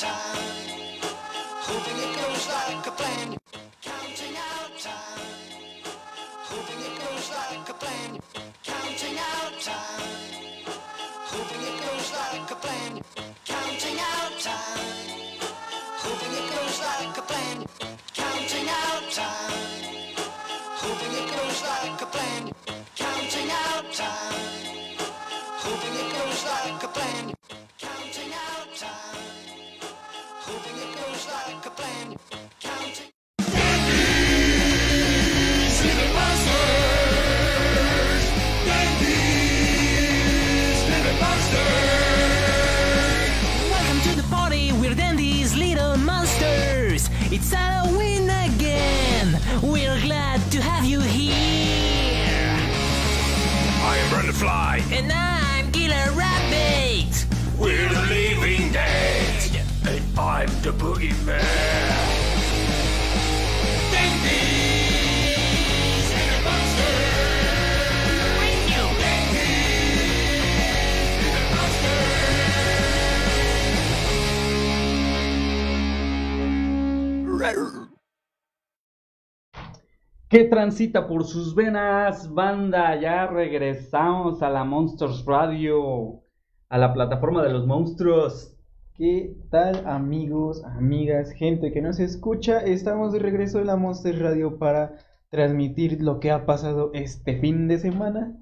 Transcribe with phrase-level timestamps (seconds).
[0.00, 0.29] to
[80.30, 82.94] ¿Qué transita por sus venas, banda?
[83.00, 86.22] Ya regresamos a la Monsters Radio,
[86.68, 88.56] a la plataforma de los monstruos.
[88.94, 92.60] ¿Qué tal amigos, amigas, gente que nos escucha?
[92.60, 94.98] Estamos de regreso en la Monster Radio para
[95.30, 98.38] transmitir lo que ha pasado este fin de semana.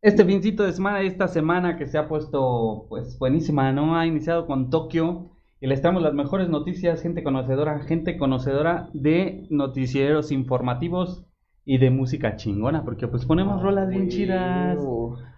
[0.00, 3.94] Este fincito de semana, esta semana que se ha puesto pues buenísima, ¿no?
[3.94, 5.33] Ha iniciado con Tokio
[5.64, 11.24] y les traemos las mejores noticias, gente conocedora, gente conocedora de noticieros informativos
[11.64, 14.78] y de música chingona, porque pues ponemos rolas bien chidas,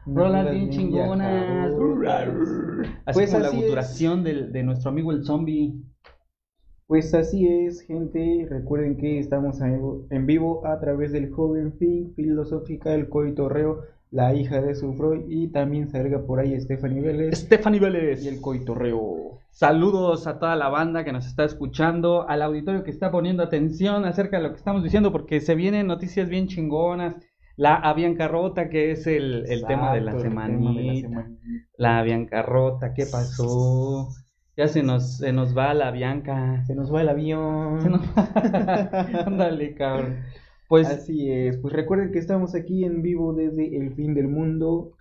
[0.04, 1.72] rolas bien chingonas,
[3.04, 3.60] así Pues como la así
[4.24, 5.74] del- de nuestro amigo el zombie.
[6.88, 8.48] Pues así es, gente.
[8.50, 14.60] Recuerden que estamos en vivo a través del joven fin filosófica del coitorreo, la hija
[14.62, 18.24] de su Freud, y también salga por ahí Stephanie Vélez Stephanie Vélez.
[18.24, 19.38] y el coitorreo.
[19.50, 24.04] Saludos a toda la banda que nos está escuchando, al auditorio que está poniendo atención
[24.04, 27.16] acerca de lo que estamos diciendo, porque se vienen noticias bien chingonas.
[27.58, 31.08] La aviancarrota, que es el, el tema de la tema de la semanita.
[31.08, 31.36] semana.
[31.78, 34.08] La aviancarrota, ¿qué pasó?
[34.58, 36.62] Ya se nos, se nos va la Bianca.
[36.66, 37.80] Se nos va el avión.
[37.80, 38.02] Se nos-
[39.26, 40.16] Ándale, cabrón.
[40.68, 44.92] Pues Así es, pues recuerden que estamos aquí en vivo desde el fin del mundo.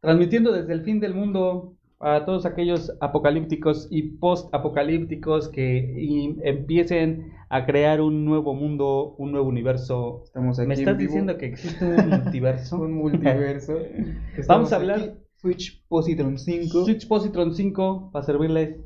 [0.00, 7.30] transmitiendo desde el fin del mundo a todos aquellos apocalípticos y post-apocalípticos que y- empiecen
[7.48, 10.22] a crear un nuevo mundo, un nuevo universo.
[10.24, 12.78] Estamos aquí ¿Me estás diciendo que existe un multiverso?
[12.80, 13.78] un multiverso.
[14.48, 16.84] Vamos a hablar- aquí, Switch Positron 5.
[16.84, 18.78] Switch Positron 5 para servirles.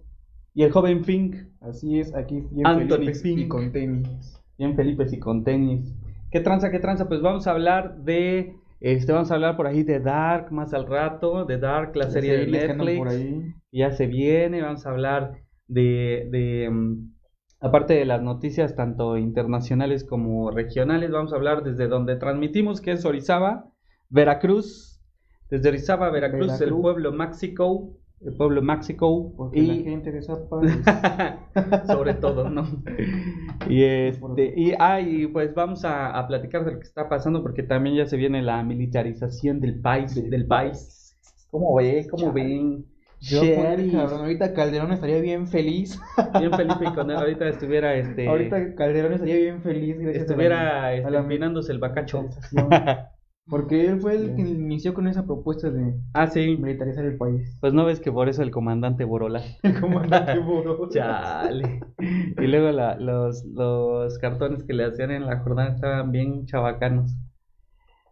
[0.55, 4.41] Y el joven Fink, Así es, aquí bien Anthony y con tenis.
[4.59, 5.95] bien Felipe y con tenis.
[6.37, 7.09] ¿Qué tranza, qué tranza?
[7.09, 10.87] Pues vamos a hablar de, este, vamos a hablar por ahí de Dark más al
[10.87, 12.99] rato, de Dark, la serie de Netflix.
[12.99, 13.55] por ahí.
[13.73, 15.33] ya se viene, vamos a hablar
[15.67, 17.11] de, de, mm,
[17.59, 22.93] aparte de las noticias tanto internacionales como regionales, vamos a hablar desde donde transmitimos, que
[22.93, 23.71] es Orizaba,
[24.11, 25.01] Veracruz,
[25.49, 26.83] desde Orizaba, Veracruz, el Veracruz.
[26.83, 30.61] pueblo México, el pueblo México, Porque la y gente de Zapa
[31.87, 32.65] sobre todo, ¿no?
[33.69, 37.43] Y este, y, ah, y pues vamos a, a platicar de lo que está pasando,
[37.43, 41.17] porque también ya se viene la militarización del país, del país.
[41.51, 42.09] ¿Cómo ven?
[42.09, 42.45] ¿Cómo Chale.
[42.45, 42.87] ven?
[43.21, 45.99] Yo, cabrón, ahorita Calderón estaría bien feliz.
[46.39, 49.99] Bien Felipe y con él ahorita estuviera este Ahorita Calderón estaría bien feliz.
[49.99, 52.27] gracias a la- estuviera a este, la el bacacho.
[53.49, 56.57] Porque él fue el que inició con esa propuesta de Ah, sí.
[56.61, 57.57] militarizar el país.
[57.61, 59.41] Pues no ves que por eso el comandante Borola.
[59.63, 60.89] El comandante Boro.
[60.91, 61.81] Chale.
[61.99, 67.15] Y luego la- los, los cartones que le hacían en la jornada estaban bien chavacanos.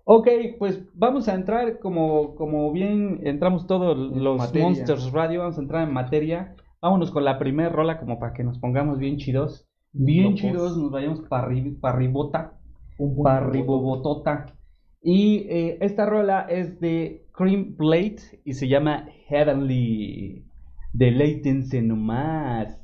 [0.04, 0.28] Ok,
[0.58, 4.66] pues vamos a entrar como, como bien entramos todos los materia.
[4.68, 6.54] Monsters Radio, vamos a entrar en materia.
[6.80, 9.66] Vámonos con la primer rola como para que nos pongamos bien chidos.
[9.92, 11.48] Bien chidos, nos vayamos para.
[12.98, 13.24] Un punto
[15.06, 20.46] Y eh, esta rola es de Cream Plate y se llama Heavenly.
[20.94, 22.80] Deleítense nomás.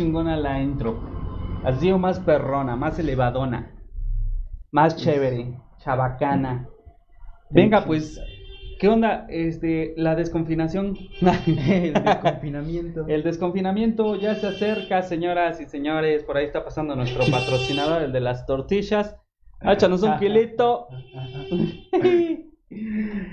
[0.00, 0.98] Chingona la intro.
[1.62, 3.70] Ha sido más perrona, más elevadona.
[4.72, 6.68] Más chévere, chabacana.
[7.50, 8.18] Venga, pues,
[8.78, 9.26] ¿qué onda?
[9.28, 10.96] Este, la desconfinación.
[11.20, 13.06] El desconfinamiento.
[13.08, 16.24] El desconfinamiento ya se acerca, señoras y señores.
[16.24, 19.18] Por ahí está pasando nuestro patrocinador, el de las tortillas.
[19.60, 20.88] Échanos un kilito.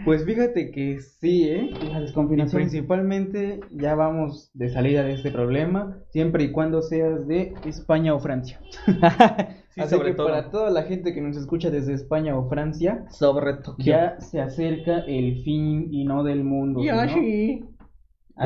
[0.03, 1.69] Pues fíjate que sí, ¿eh?
[1.91, 7.53] La Y principalmente ya vamos de salida de este problema, siempre y cuando seas de
[7.65, 8.59] España o Francia.
[9.77, 10.27] Sí, Así sobre que todo.
[10.29, 13.85] para toda la gente que nos escucha desde España o Francia, Sobre Tokio.
[13.85, 16.89] ya se acerca el fin y no del mundo, el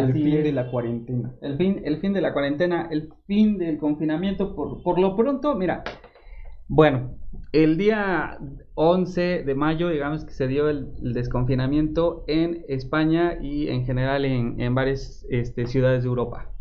[0.04, 0.44] Así fin es.
[0.44, 1.32] de la cuarentena.
[1.42, 5.56] El fin, el fin de la cuarentena, el fin del confinamiento, por, por lo pronto,
[5.56, 5.84] mira,
[6.68, 7.12] bueno,
[7.52, 8.38] el día
[8.76, 14.60] 11 de mayo, digamos que se dio el, desconfinamiento en España y en general en,
[14.62, 16.52] en varias este, ciudades de Europa.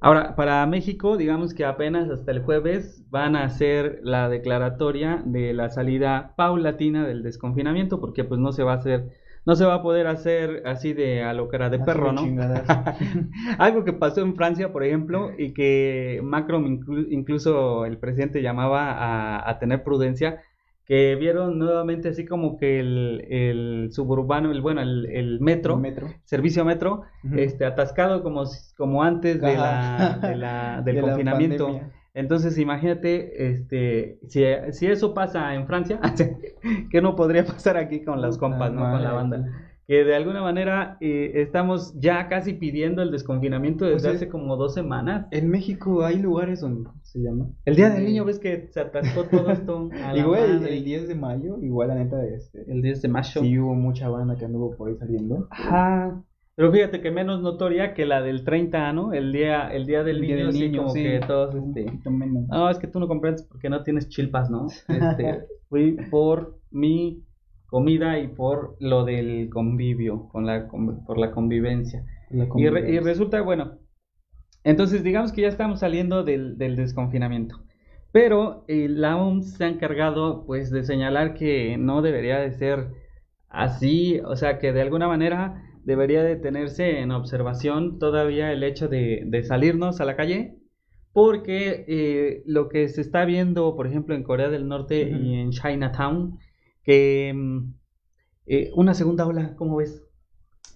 [0.00, 5.54] Ahora, para México, digamos que apenas hasta el jueves van a hacer la declaratoria de
[5.54, 9.10] la salida paulatina del desconfinamiento, porque pues no se va a hacer,
[9.46, 12.12] no se va a poder hacer así de a lo cara de Así perro, de
[12.12, 12.20] ¿no?
[13.58, 18.92] Algo que pasó en Francia, por ejemplo, y que Macron, inclu- incluso el presidente llamaba
[18.92, 20.42] a, a tener prudencia,
[20.84, 25.80] que vieron nuevamente así como que el, el suburbano, el bueno, el, el metro, El
[25.80, 26.08] metro.
[26.24, 27.02] servicio metro,
[27.36, 28.44] este, atascado como,
[28.76, 30.36] como antes de la, de
[30.84, 31.80] del De confinamiento.
[32.16, 34.42] Entonces, imagínate, este, si,
[34.72, 36.00] si eso pasa en Francia,
[36.90, 38.80] que no podría pasar aquí con las compas, ¿no?
[38.90, 39.44] Con la banda
[39.88, 44.28] que de alguna manera eh, estamos ya casi pidiendo el desconfinamiento desde Pues es- hace
[44.28, 45.26] como dos semanas.
[45.30, 47.50] En México hay lugares donde ¿cómo se llama.
[47.64, 49.88] El día del niño, ves que se atascó todo esto.
[50.16, 53.40] Igual el 10 de mayo, igual la neta este, El 10 de mayo.
[53.40, 55.46] sí hubo mucha banda que anduvo por ahí saliendo.
[55.52, 56.20] Ajá.
[56.56, 59.12] Pero fíjate que menos notoria que la del 30, ¿no?
[59.12, 61.02] El día, el día del El día niño, del sí, niño, como sí.
[61.02, 61.84] que todos, este...
[62.10, 62.48] menos.
[62.48, 64.66] No, es que tú no comprendes porque no tienes chilpas, ¿no?
[64.88, 67.24] Este, fui por mi
[67.66, 72.04] comida y por lo del convivio, con la, con- por la convivencia.
[72.30, 73.00] La Y, re- y convivencia.
[73.00, 73.78] resulta, bueno,
[74.64, 77.62] entonces digamos que ya estamos saliendo del, del desconfinamiento.
[78.12, 82.88] Pero eh, la OMS se ha encargado pues de señalar que no debería de ser
[83.48, 88.88] así, o sea que de alguna manera debería de tenerse en observación todavía el hecho
[88.88, 90.58] de, de salirnos a la calle,
[91.12, 95.50] porque eh, lo que se está viendo, por ejemplo, en Corea del Norte y en
[95.52, 96.38] Chinatown,
[96.84, 97.74] que mm,
[98.46, 100.04] eh, una segunda ola, ¿cómo ves?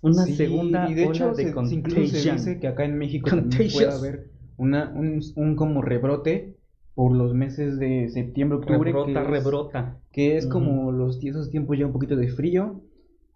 [0.02, 2.36] Una Sí, segunda y de ola hecho de se, incluso se contagion.
[2.36, 6.58] dice que acá en México también puede haber una, un, un como rebrote
[6.94, 10.02] por los meses de septiembre, octubre, rebrota, que es, rebrota.
[10.12, 12.82] que es como los esos tiempos ya un poquito de frío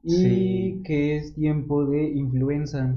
[0.04, 0.82] y Sí.
[0.84, 2.94] que es tiempo de influenza.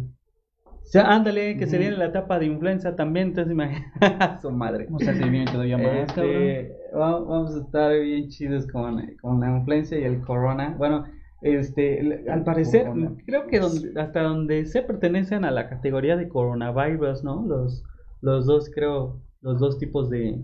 [0.66, 1.82] O sea, ándale, que se Ujú.
[1.82, 3.92] viene la etapa de influenza también, entonces imagínate,
[4.42, 4.88] su madre.
[4.90, 6.10] Viene todavía más.
[6.10, 10.76] Este, va- vamos a estar bien chidos con, con la influencia y el corona.
[10.78, 11.04] Bueno,
[11.42, 13.16] este, al parecer, corona.
[13.26, 17.46] creo que donde- hasta donde se pertenecen a la categoría de coronavirus, ¿no?
[17.46, 17.84] Los,
[18.22, 20.42] los dos, creo, los dos tipos de,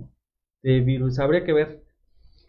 [0.61, 1.19] de virus.
[1.19, 1.83] Habría que ver,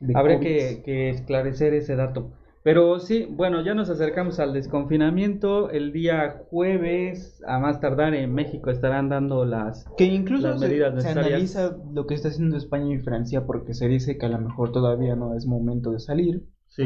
[0.00, 2.33] De habría que, que esclarecer ese dato.
[2.64, 5.68] Pero sí, bueno, ya nos acercamos al desconfinamiento.
[5.71, 10.66] El día jueves, a más tardar, en México estarán dando las Que incluso las se,
[10.68, 11.26] medidas se necesarias.
[11.26, 14.73] analiza lo que está haciendo España y Francia porque se dice que a lo mejor
[14.73, 16.42] todavía no es momento de salir.
[16.68, 16.85] Sí.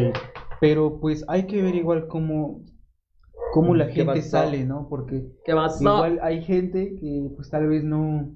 [0.60, 2.64] Pero pues hay que ver igual cómo,
[3.52, 4.88] cómo la ¿Qué gente sale, ¿no?
[4.88, 5.30] Porque
[5.80, 8.34] igual hay gente que pues tal vez no,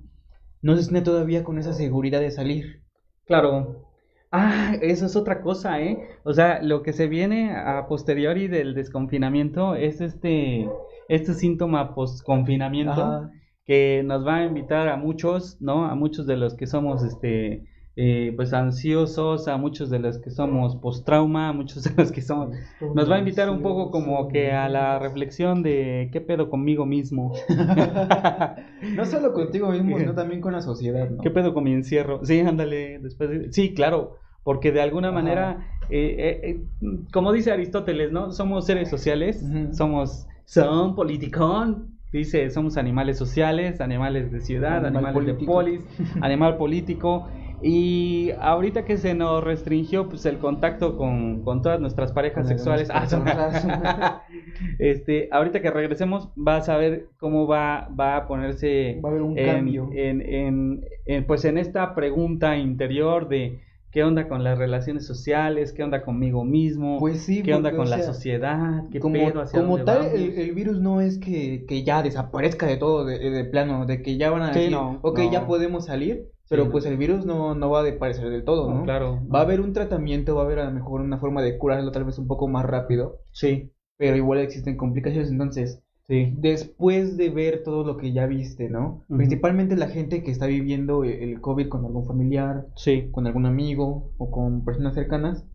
[0.62, 2.84] no se siente todavía con esa seguridad de salir.
[3.26, 3.91] Claro.
[4.32, 5.98] Ah, eso es otra cosa, ¿eh?
[6.24, 10.66] O sea, lo que se viene a posteriori del desconfinamiento es este,
[11.08, 13.28] este síntoma post-confinamiento
[13.66, 15.84] que nos va a invitar a muchos, ¿no?
[15.84, 20.30] A muchos de los que somos, este, eh, pues ansiosos, a muchos de los que
[20.30, 22.56] somos post-trauma, a muchos de los que somos...
[22.94, 26.86] Nos va a invitar un poco como que a la reflexión de qué pedo conmigo
[26.86, 27.34] mismo,
[28.96, 31.22] no solo contigo mismo, sino también con la sociedad, ¿no?
[31.22, 32.24] qué pedo con mi encierro.
[32.24, 35.14] Sí, ándale, después de- Sí, claro, porque de alguna Ajá.
[35.14, 36.40] manera, eh, eh,
[36.82, 38.32] eh, como dice Aristóteles, ¿no?
[38.32, 45.38] Somos seres sociales, somos, son politicón, dice, somos animales sociales, animales de ciudad, Animal animales
[45.38, 45.80] de polis,
[46.20, 47.28] animal político.
[47.64, 52.48] Y ahorita que se nos restringió pues el contacto con, con todas nuestras parejas Con
[52.48, 53.64] sexuales, personas.
[54.80, 59.22] este, ahorita que regresemos vas a ver cómo va, va a ponerse Va a haber
[59.22, 59.90] un en, cambio.
[59.92, 63.60] en, en- en, pues en esta pregunta interior de
[63.92, 67.86] qué onda con las relaciones sociales, qué onda conmigo mismo, Pues sí, qué onda con
[67.86, 71.64] o la sociedad, qué como, pedo, hacia como tal, el, el virus no es que,
[71.66, 74.72] que ya desaparezca de todo, de, de plano, de que ya van a Sí, decir,
[74.72, 75.30] no, ok, no.
[75.32, 78.74] ya podemos salir, pero pues el virus no, no va a desaparecer del todo, No,
[78.74, 78.84] ¿no?
[78.84, 79.20] claro.
[79.34, 81.90] Va a haber un tratamiento, va a haber a lo mejor una forma de curarlo
[81.92, 86.36] tal vez un poco más rápido, Sí, pero igual existen complicaciones, entonces, sí.
[86.36, 89.04] después de ver todo lo que ya viste, ¿no?
[89.16, 93.10] Principalmente la gente que está viviendo el, el COVID con algún familiar, Sí.
[93.10, 95.46] con algún amigo o con personas cercanas,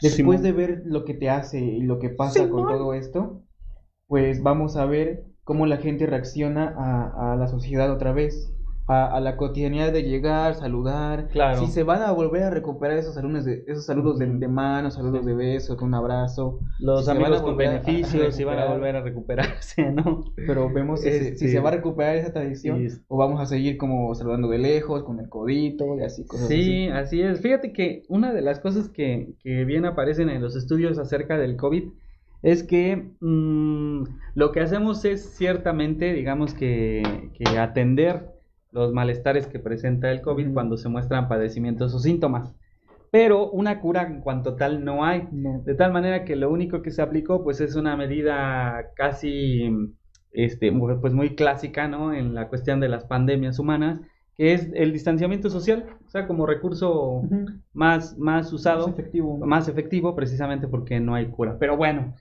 [0.00, 0.42] después Simón.
[0.42, 3.42] de ver lo que te hace y lo que pasa con todo esto,
[4.08, 8.54] pues vamos a ver cómo la gente reacciona a, a la sociedad otra vez,
[8.92, 11.58] a, a la cotidianidad de llegar, saludar, Claro.
[11.60, 14.90] si se van a volver a recuperar esos saludos de, esos saludos de, de mano,
[14.90, 18.96] saludos de beso, con un abrazo, Los si amigos con beneficios, si van a volver
[18.96, 20.24] a recuperarse, ¿no?
[20.46, 23.40] pero vemos si, se, si Este- se va a recuperar esa tradición Sí, o vamos
[23.40, 26.88] a seguir como saludando de lejos, con el codito y así, cosas Sí, así.
[26.88, 27.40] así es.
[27.40, 31.56] Fíjate que una de las cosas que, que bien aparecen en los estudios acerca del
[31.56, 31.84] COVID
[32.42, 34.02] es que mm,
[34.34, 38.30] lo que hacemos es ciertamente, digamos que, que atender
[38.72, 42.54] los malestares que presenta el COVID cuando se muestran padecimientos o síntomas.
[43.10, 45.28] Pero una cura en cuanto tal no hay.
[45.30, 45.60] No.
[45.64, 49.70] De tal manera que lo único que se aplicó pues es una medida casi
[50.32, 52.14] este pues muy clásica, ¿no?
[52.14, 54.00] En la cuestión de las pandemias humanas,
[54.34, 57.22] que es el distanciamiento social, o sea, como recurso
[57.74, 59.36] más más usado, Más efectivo.
[59.44, 61.58] más efectivo precisamente porque no hay cura.
[61.58, 62.14] Pero bueno,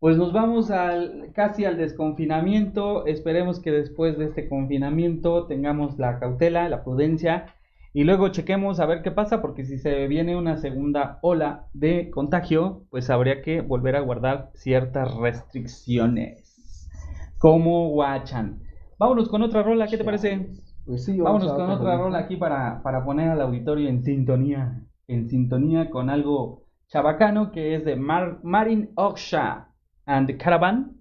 [0.00, 3.06] pues nos vamos al casi al desconfinamiento.
[3.06, 7.54] Esperemos que después de este confinamiento tengamos la cautela, la prudencia
[7.92, 12.10] y luego chequemos a ver qué pasa porque si se viene una segunda ola de
[12.10, 16.90] contagio, pues habría que volver a guardar ciertas restricciones.
[17.38, 18.60] Como guachan.
[18.98, 20.48] Vámonos con otra rola, ¿qué te parece?
[20.84, 24.02] Pues sí, vamos Vámonos a con otra rola aquí para, para poner al auditorio en
[24.02, 29.65] sintonía, en sintonía con algo chabacano que es de Mar- Marin Oksha
[30.06, 30.96] and the Caravan.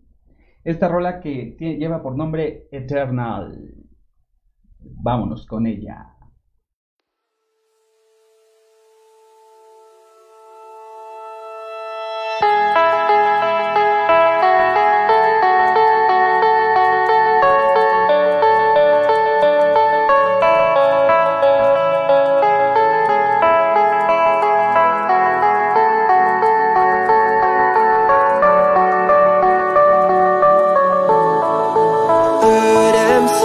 [0.64, 3.74] Esta rola que tie- lleva por nombre Eternal.
[4.80, 6.15] Vámonos con ella.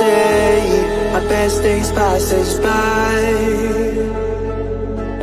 [0.00, 3.18] Them our best days pass us by.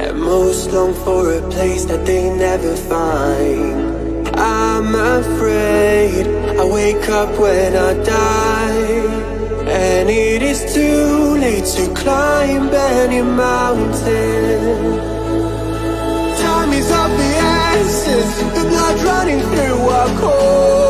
[0.04, 4.28] And most long for a place that they never find.
[4.38, 6.28] I'm afraid
[6.60, 9.28] I wake up when I die.
[9.68, 14.98] And it is too late to climb any mountain.
[16.44, 17.34] Time is of the
[17.80, 20.87] essence, the blood running through our core.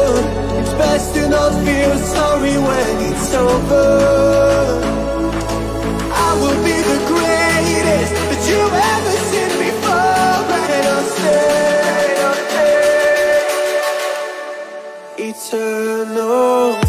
[0.97, 3.87] Best to not feel sorry when it's over.
[6.25, 10.41] I will be the greatest that you've ever seen before,
[10.73, 12.39] and I'll stay, I'll
[15.19, 15.29] stay.
[15.29, 16.86] Eternal.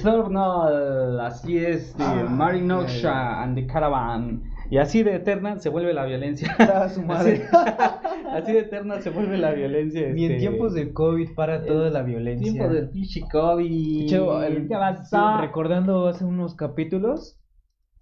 [0.00, 4.42] Eternal, así es, de Ah, Marinoxa and the Caravan.
[4.70, 6.48] Y así de eterna se vuelve la violencia.
[6.58, 7.42] Ah, su madre.
[7.52, 7.56] Así,
[8.32, 10.08] así de eterna se vuelve la violencia.
[10.12, 12.52] Ni en este, tiempos de COVID para toda la violencia.
[12.52, 14.12] tiempo del pinche COVID.
[14.12, 15.40] El- ¿Qué pasó?
[15.40, 17.38] recordando hace unos capítulos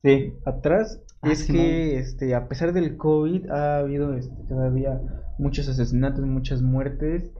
[0.02, 0.33] Sí.
[0.46, 5.00] atrás, Ah, es que este, a pesar del COVID ha habido este, todavía
[5.38, 7.33] muchos asesinatos, muchas muertes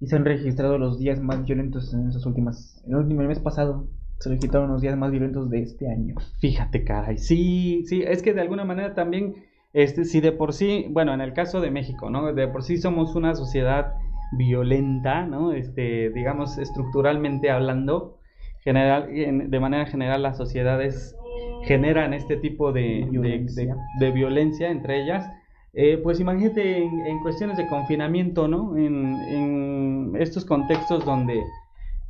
[0.00, 3.40] y se han registrado los días más violentos en esas últimas, en el último mes
[3.40, 3.88] pasado
[4.22, 6.14] se registraron los días más violentos de este año.
[6.38, 7.18] Fíjate, caray.
[7.18, 9.34] Sí, sí, es que de alguna manera también,
[9.72, 12.32] este, si de por sí, bueno, en el caso de México, ¿no?
[12.32, 13.94] De por sí somos una sociedad
[14.32, 15.52] violenta, ¿no?
[15.52, 18.18] Este, digamos, estructuralmente hablando,
[18.60, 21.16] general, en- de manera general las sociedades
[21.64, 23.76] generan este tipo de, de- de- Violencia.
[23.98, 25.28] de violencia entre ellas.
[25.74, 28.76] Eh, pues imagínate en, en cuestiones de confinamiento, ¿no?
[28.76, 31.42] En, en estos contextos donde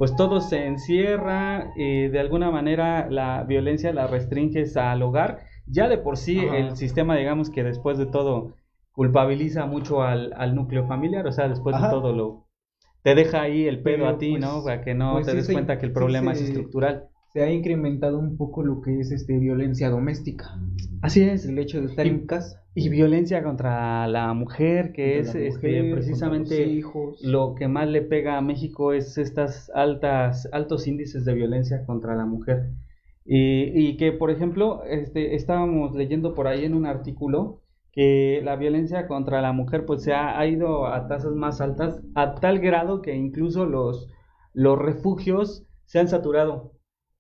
[0.02, 5.38] pues todo se encierra, eh, de alguna manera la violencia la restringes al hogar.
[5.68, 6.56] Ya de por sí Ajá.
[6.58, 8.56] el sistema, digamos que después de todo,
[8.90, 11.86] culpabiliza mucho al, al núcleo familiar, o sea, después Ajá.
[11.86, 12.48] de todo lo...
[13.04, 14.64] Te deja ahí el pedo Pero, a ti, pues, ¿no?
[14.64, 17.04] Para que no pues te sí des se- cuenta que el sí problema es estructural.
[17.32, 20.58] Se ha incrementado un poco lo que es este violencia doméstica.
[21.00, 21.46] Así es.
[21.46, 22.61] El hecho de estar Y- en casa.
[22.74, 27.22] Y violencia contra la mujer, que es este, precisamente hijos.
[27.22, 32.14] lo que más le pega a México es estas altas, altos índices de violencia contra
[32.14, 32.70] la mujer.
[33.24, 37.60] Y, y que, por ejemplo, este, estábamos leyendo por ahí en un artículo
[37.92, 42.00] que la violencia contra la mujer pues se ha, ha ido a tasas más altas
[42.14, 44.08] a tal grado que incluso los,
[44.54, 46.71] los refugios se han saturado.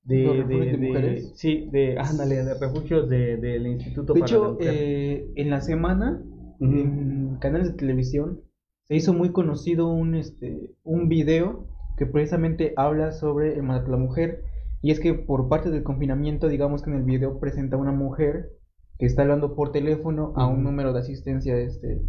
[0.04, 1.32] De, ¿Los refugios de de- mujeres?
[1.36, 4.74] Sí, de, ándale, de refugios de- del Instituto De para la hecho, Mujer.
[4.74, 6.22] eh, en la semana,
[6.60, 8.40] en canales de televisión,
[8.84, 13.98] se hizo muy conocido un, este, un video que precisamente habla sobre el maltrato a
[13.98, 14.44] la mujer.
[14.80, 17.92] Y es que por parte del confinamiento, digamos que en el video presenta a una
[17.92, 18.50] mujer
[18.98, 22.02] que está hablando por teléfono a un número de asistencia este,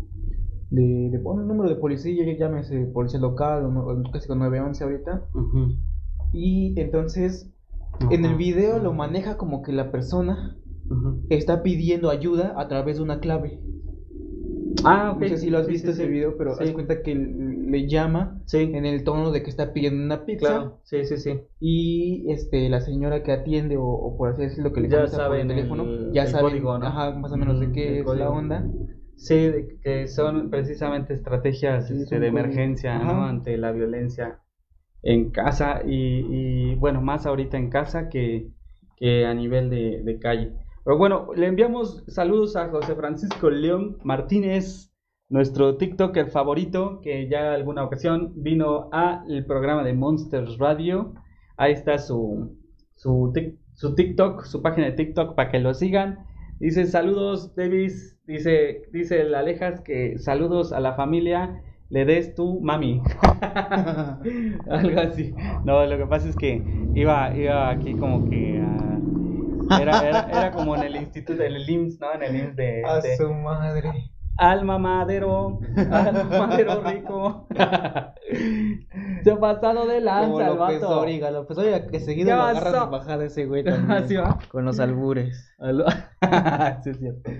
[0.72, 5.26] de, de un número de policía, llámese policía local o, casi con 911 ahorita.
[6.32, 7.53] Y entonces
[8.10, 10.58] en el video lo maneja como que la persona
[11.30, 13.60] está pidiendo ayuda a través de una clave.
[14.86, 15.22] Ah, ok.
[15.22, 16.10] No sé si lo has visto sí, ese sí.
[16.12, 20.26] video, pero haz cuenta que le llama en el tono de que está pidiendo una
[20.26, 21.40] pizza Claro, sí, sí, sí.
[21.60, 25.42] y este la señora que atiende o, o por así decirlo que le Ya saben
[25.42, 26.86] el teléfono, el- ya ¿no?
[26.86, 28.26] ajá, más o menos de qué es código.
[28.26, 28.66] la onda.
[29.16, 33.24] Sí, de- que son precisamente estrategias este, de emergencia, ¿no?
[33.26, 34.40] Ante la violencia
[35.04, 38.50] en casa y, bueno, más ahorita en casa que,
[39.28, 40.54] a nivel de, de calle.
[40.86, 44.92] Pero bueno, le enviamos saludos a José Francisco León Martínez,
[45.30, 51.14] nuestro TikToker favorito, que ya alguna ocasión vino al programa de Monsters Radio.
[51.58, 52.58] Ahí está su,
[52.96, 56.26] su, tic- su TikTok, su página de TikTok para que lo sigan.
[56.60, 58.20] Dice saludos, Davis.
[58.26, 61.62] Dice, dice el Alejas que saludos a la familia.
[61.94, 63.02] Le des tu mami.
[64.70, 65.34] Algo así.
[65.64, 66.64] No, lo que pasa es que
[66.96, 68.58] iba, iba aquí como que
[69.80, 72.14] era, era, era como en el instituto, en el IMSS, ¿no?
[72.16, 73.92] En el IMSS de, A de- su madre.
[74.36, 75.60] Alma Madero,
[75.92, 77.48] Alma Madero rico.
[79.24, 80.96] Se ha pasado de Como lanza el López vato.
[80.96, 84.40] Dóriga, López Dóriga, que seguido ¿Qué lo agarran bajada ese güey también, va.
[84.50, 85.54] con los albures.
[86.84, 87.32] Sí, es cierto.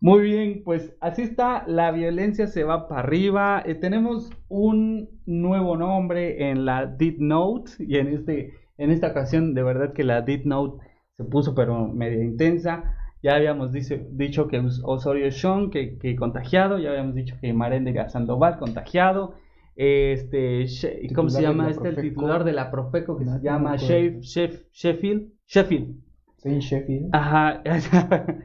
[0.00, 3.62] Muy bien, pues así está, la violencia se va para arriba.
[3.66, 9.54] Eh, tenemos un nuevo nombre en la Deep Note y en este en esta ocasión
[9.54, 10.84] de verdad que la Deep Note
[11.16, 12.96] se puso pero media intensa.
[13.22, 17.52] Ya habíamos dice- dicho que Os- Osorio Sean que, que contagiado, ya habíamos dicho que
[17.52, 19.34] Maréndega Sandoval contagiado.
[19.76, 20.66] Este,
[21.14, 21.88] ¿cómo se llama la este?
[21.88, 23.94] El titular de la Profeco que No, se no llama me acuerdo.
[23.94, 25.32] Sheff- Sheff- Sheffield.
[25.46, 25.96] Sheffield.
[26.38, 27.08] Sí, Sheffield.
[27.12, 27.62] Ajá,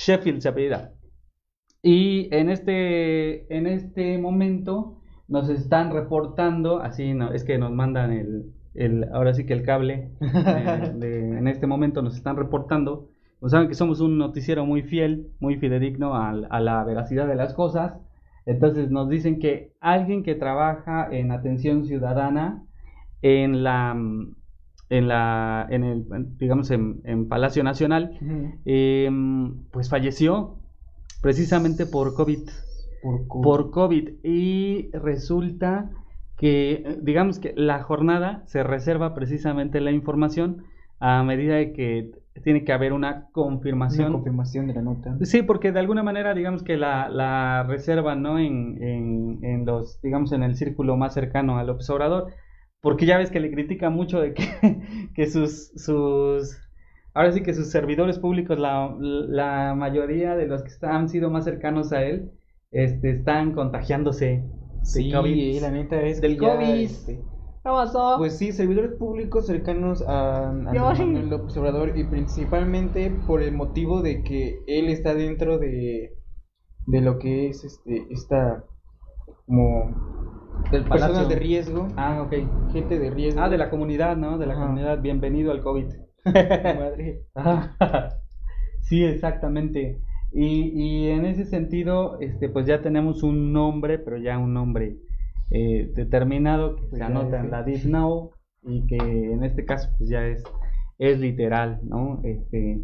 [0.00, 0.92] Sheffield se apellida.
[1.82, 8.12] Y en este, en este momento nos están reportando, así no, es que nos mandan
[8.12, 13.08] el, el ahora sí que el cable, eh, de- en este momento nos están reportando,
[13.40, 17.36] pues saben que somos un noticiero muy fiel, muy fidedigno al- a, la veracidad de
[17.36, 17.94] las cosas,
[18.46, 22.64] entonces nos dicen que alguien que trabaja en atención ciudadana
[23.22, 23.94] en la,
[24.98, 26.04] en la, en el,
[26.38, 28.16] digamos en, en Palacio Nacional,
[28.64, 29.10] eh,
[29.72, 30.58] pues falleció
[31.20, 32.48] precisamente por COVID.
[33.28, 34.10] Por, COVID.
[34.22, 35.90] Y resulta
[36.36, 40.64] que, digamos que la jornada se reserva precisamente la información
[41.00, 44.12] a medida de que tiene que haber una una confirmación.
[44.12, 45.16] confirmación de la nota.
[45.22, 48.38] Sí, porque de alguna manera, digamos que la, la reservan, ¿no?
[48.38, 52.32] En, en, en los, digamos, en el círculo más cercano al observador.
[52.84, 54.44] Porque ya ves que le critica mucho de que,
[55.16, 56.56] que sus, sus,
[57.14, 61.30] ahora sí que sus servidores públicos, la, la mayoría de los que está- han sido
[61.30, 62.30] más cercanos a él,
[62.70, 64.44] este, están contagiándose.
[64.84, 65.62] Sí, COVID.
[65.62, 66.84] la neta es Del que ya, COVID.
[66.84, 68.16] este, ¿Qué pasó?
[68.18, 70.52] Pues sí, servidores públicos cercanos a, a.
[70.52, 76.12] Manuel López Obrador y principalmente por el motivo de que él está dentro de,
[76.86, 78.64] de lo que es este esta
[79.46, 79.94] como
[80.74, 81.28] Del personas palacio.
[81.28, 82.32] de riesgo, Ah, ok.
[82.72, 83.40] gente de riesgo.
[83.40, 84.38] Ah, de la comunidad, ¿no?
[84.38, 84.62] De la Ajá.
[84.66, 85.00] comunidad.
[85.00, 85.86] Bienvenido al COVID.
[88.82, 90.00] Sí, exactamente.
[90.32, 94.98] Y, y en ese sentido, este, pues ya tenemos un nombre, pero ya un nombre
[95.50, 97.62] eh, determinado que Pues se anota en la.
[97.62, 98.32] Deep Now
[98.62, 100.42] y que en este caso pues ya es,
[100.98, 102.20] es literal, ¿no?
[102.24, 102.80] Este,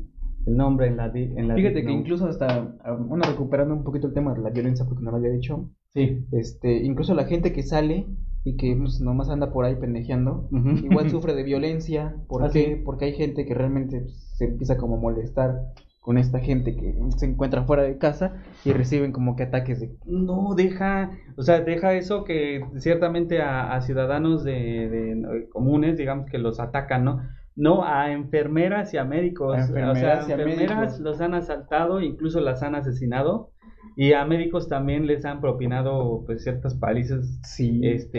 [0.46, 4.06] el nombre en la, en la Fíjate que incluso hasta, ah, bueno, recuperando un poquito
[4.06, 6.24] el tema de la violencia, porque no lo había dicho, Sí.
[6.32, 8.06] este, incluso la gente que sale
[8.44, 10.48] y que pues, nomás anda por ahí pendejeando,
[10.82, 12.14] igual sufre de violencia.
[12.28, 12.76] ¿Por Ah, qué?
[12.76, 12.82] sí.
[12.84, 15.56] Porque hay gente que realmente pues, se empieza como a molestar
[16.00, 19.90] con esta gente que se encuentra fuera de casa y reciben como que ataques de...
[20.06, 25.98] No, deja, o sea, deja eso que ciertamente a, a ciudadanos de, de- no, comunes,
[25.98, 27.20] digamos que los atacan, ¿no?
[27.54, 29.58] No, a enfermeras y a médicos.
[29.58, 31.00] A o sea, enfermeras a enfermeras médicos.
[31.00, 33.50] los han asaltado, incluso las han asesinado.
[33.96, 37.80] Y a médicos también les han propinado pues ciertas palizas Sí.
[37.82, 38.18] este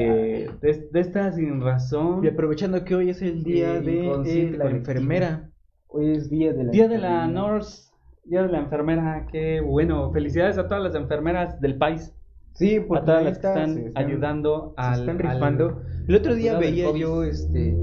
[0.62, 2.24] de, de esta sin razón.
[2.24, 4.68] Y aprovechando que hoy es el día de eh, la colectivo.
[4.70, 5.50] enfermera.
[5.88, 7.92] Hoy es día de la Día de la nurse,
[8.26, 10.12] día de la enfermera, qué bueno.
[10.12, 12.14] Felicidades a todas las enfermeras del país.
[12.54, 15.76] Sí, a porque todas las que están, se están- ayudando se al, están al-.
[16.08, 17.78] El otro día veía yo, este,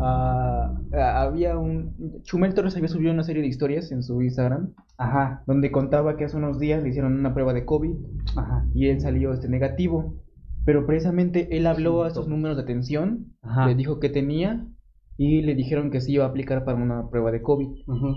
[0.00, 5.42] ah, había un, Chumel Torres había subido una serie de historias en su Instagram, Ajá,
[5.46, 7.92] donde contaba que hace unos días le hicieron una prueba de COVID
[8.36, 10.14] ajá, y él salió este negativo,
[10.64, 13.66] pero precisamente él habló a estos números de atención, Ajá.
[13.66, 14.66] le dijo que tenía
[15.16, 17.68] y le dijeron que sí iba a aplicar para una prueba de COVID.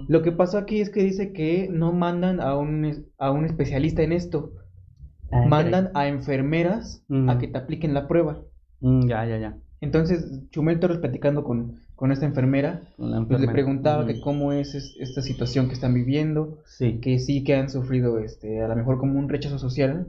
[0.08, 4.04] Lo que pasó aquí es que dice que no mandan a un, a un especialista
[4.04, 4.54] en esto,
[5.34, 8.44] Ah, mandan a enfermeras a que te apliquen la prueba.
[8.82, 9.58] Mm, ya, ya, ya.
[9.84, 14.08] Entonces, Chumel Torres platicando con, con esta enfermera, Con pues le preguntaba Mm.
[14.08, 17.00] que cómo es, es- esta situación que están viviendo, Sí.
[17.02, 20.08] que sí que han sufrido este, a lo mejor como un rechazo social,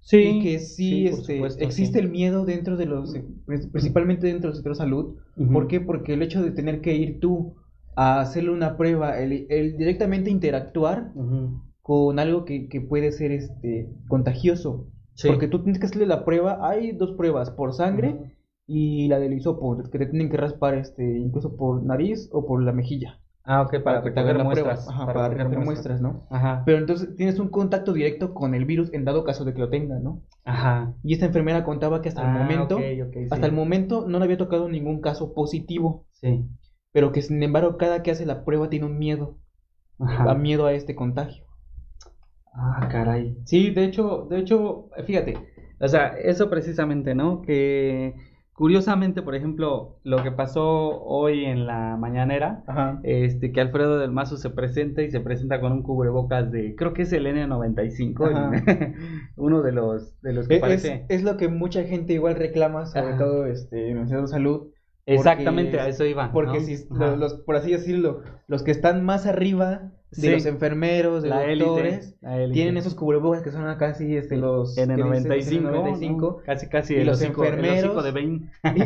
[0.00, 2.04] Sí, y que sí, este, supuesto, existe sí.
[2.04, 5.16] el miedo dentro de los, eh, pri- principalmente dentro del sector salud.
[5.36, 5.52] Ujú.
[5.52, 5.80] ¿Por qué?
[5.80, 7.54] Porque el hecho de tener que ir tú
[7.96, 11.12] a hacerle una prueba, el, el directamente interactuar
[11.82, 14.86] con algo que, que puede ser este contagioso.
[15.14, 15.28] Sí.
[15.28, 18.35] Porque tú tienes que hacerle la prueba, hay dos pruebas, por sangre.
[18.66, 22.62] Y la del hisopo, que te tienen que raspar este, incluso por nariz o por
[22.62, 23.20] la mejilla.
[23.48, 24.88] Ah, ok, para, que te hagan recoger muestras.
[24.88, 26.26] Ajá, para, recoger muestras, ¿no?
[26.30, 26.64] Ajá.
[26.66, 29.70] Pero entonces tienes un contacto directo con el virus en dado caso de que lo
[29.70, 30.22] tenga, ¿no?
[30.44, 30.94] Ajá.
[31.04, 33.26] Y esta enfermera contaba que hasta el Ah, momento, sí.
[33.30, 36.44] hasta el momento no le había tocado ningún caso positivo, Sí.
[36.90, 39.38] pero que sin embargo cada que hace la prueba tiene un miedo,
[40.00, 40.24] Ajá.
[40.24, 41.44] da miedo a este contagio.
[42.52, 43.36] Ah, caray.
[43.44, 45.34] Sí, de hecho, de hecho, fíjate,
[45.78, 47.42] o sea, eso precisamente, ¿no?
[47.42, 48.14] Que
[48.56, 53.00] curiosamente, por ejemplo, lo que pasó hoy en la mañanera, Ajá.
[53.02, 56.94] este, que Alfredo del Mazo se presenta y se presenta con un cubrebocas de, creo
[56.94, 58.50] que es el N95, Ajá.
[58.66, 58.94] el-
[59.36, 61.04] uno de los, de los que Es, parece.
[61.08, 63.18] es lo que mucha gente igual reclama, sobre Ajá.
[63.18, 64.68] todo este, en el de salud.
[65.04, 66.32] Exactamente, a eso iba.
[66.32, 66.64] Porque ¿no?
[66.64, 66.76] si,
[67.16, 70.30] los- por así decirlo, los que están más arriba de Sí.
[70.30, 72.52] los enfermeros, de la los doctores, élite.
[72.54, 75.84] tienen esos cubrebocas que son casi este, los N95, ¿no?
[75.84, 78.40] N95 casi casi Y los hocico- enfermeros, de Bane.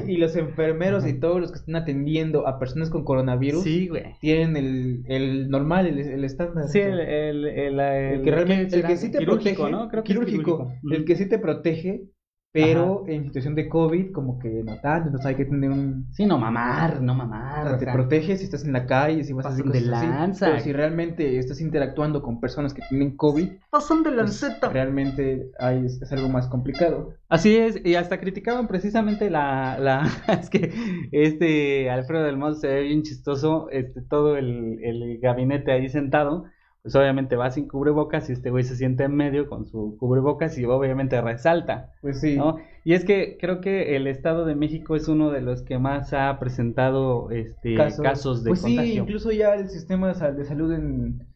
[0.06, 3.88] y, y los enfermeros y todos los que están atendiendo a personas con coronavirus Sí,
[3.88, 4.14] güey.
[4.20, 6.68] tienen el, el normal, el, el estándar.
[6.68, 9.88] Sí, el, el, el, que realmente, el que sí te protege, ¿no?
[9.88, 10.94] Creo que quirúrgico, quirúrgico.
[10.94, 12.04] el que sí te protege,
[12.52, 16.06] pero en situación de COVID como que no tanto, entonces hay que tener un...
[16.10, 17.60] Sí, no mamar, no mamar.
[17.60, 19.64] o sea, o te sea, protege si estás en la calle, si vas a hacer
[19.64, 20.46] Pasan de cosas así, lanza.
[20.46, 25.86] pero si realmente estás interactuando con personas que tienen COVID, Pasan de pues, realmente hay,
[25.86, 27.14] es, es algo más complicado.
[27.28, 30.08] Así es, y hasta criticaban precisamente la, la,
[30.40, 30.72] es que
[31.12, 36.46] este Alfredo del Monte se ve bien chistoso, este, todo el, el gabinete ahí sentado,
[36.82, 40.56] pues obviamente va sin cubrebocas y este güey se siente en medio con su cubrebocas
[40.58, 42.56] y obviamente resalta, Pues sí, ¿no?
[42.84, 46.12] Y es que creo que el Estado de México es uno de los que más
[46.14, 50.72] ha presentado este casos, de pues sí, incluso ya el sistema de sal- de salud
[50.72, 51.26] en,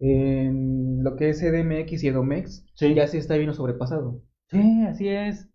[0.00, 2.94] en lo que es CDMX y Edomex Sí.
[2.94, 4.22] ya se está viendo sobrepasado.
[4.50, 5.48] Sí, así es.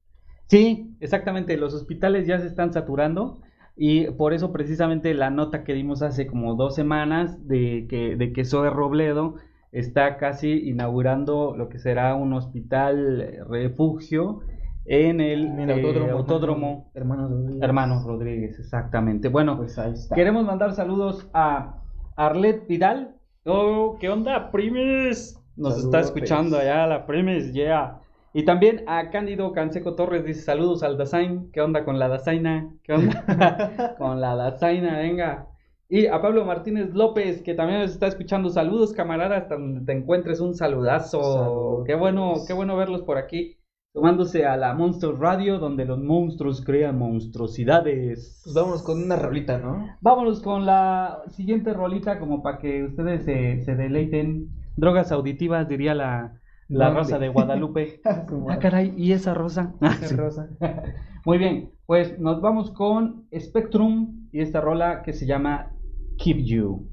[0.47, 1.57] Sí, exactamente.
[1.57, 3.41] Los hospitales ya se están saturando
[3.81, 8.33] y por eso precisamente la nota que dimos hace como dos semanas de que, de
[8.33, 9.35] que Zoe Robledo
[9.71, 14.41] está casi inaugurando lo que será un hospital eh, refugio
[14.85, 16.11] en el, En el eh, autódromo.
[16.17, 17.63] autódromo Hermanos Rodríguez.
[17.63, 19.29] Hermanos Rodríguez, exactamente.
[19.29, 20.13] Bueno, Pues ahí está.
[20.15, 21.75] queremos mandar saludos a
[22.17, 23.15] Arlet Vidal.
[23.45, 25.39] Oh, ¿qué onda, primes?
[25.55, 27.98] Nos está escuchando allá la primes, yeah.
[28.33, 31.51] Y también a Cándido Canseco Torres dice saludos al Dazain.
[31.51, 32.71] ¿Qué onda con la Dazaina?
[32.83, 34.99] ¿Qué onda con la Dazaina?
[34.99, 35.47] Venga.
[35.87, 38.49] Y a Pablo Martínez López, que también nos está escuchando.
[38.49, 40.39] Saludos, camarada, hasta donde te encuentres.
[40.39, 41.21] Un saludazo.
[41.21, 41.83] Saludos.
[41.87, 43.57] Qué bueno, qué bueno verlos por aquí.
[43.91, 48.41] Tomándose a la Monster Radio, donde los monstruos crean monstruosidades.
[48.43, 49.97] Pues vámonos con una rolita, ¿no?
[50.01, 54.49] Vámonos con la siguiente rolita, como para que ustedes se, se deleiten.
[54.75, 56.39] Drogas auditivas, diría la,
[56.69, 56.99] la ¿Dónde?
[57.01, 58.01] rosa de Guadalupe.
[58.05, 58.59] Ah, madre.
[58.59, 59.73] caray, ¿y esa rosa?
[59.81, 60.15] Ah, sí.
[60.15, 60.49] rosa.
[61.25, 65.71] Muy bien, pues nos vamos con Spectrum y esta rola que se llama
[66.17, 66.87] Keep You.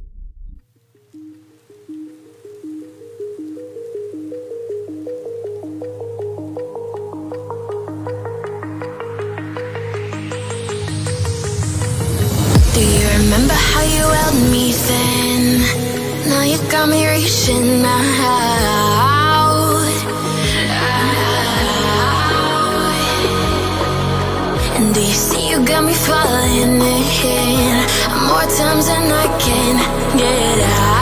[12.75, 15.61] Do you remember how you held me then?
[16.29, 18.56] Now you got me reaching out.
[25.77, 26.79] Got me falling in
[28.29, 30.87] more times than I can get out?
[30.91, 30.96] out.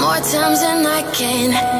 [0.00, 1.79] More times than I can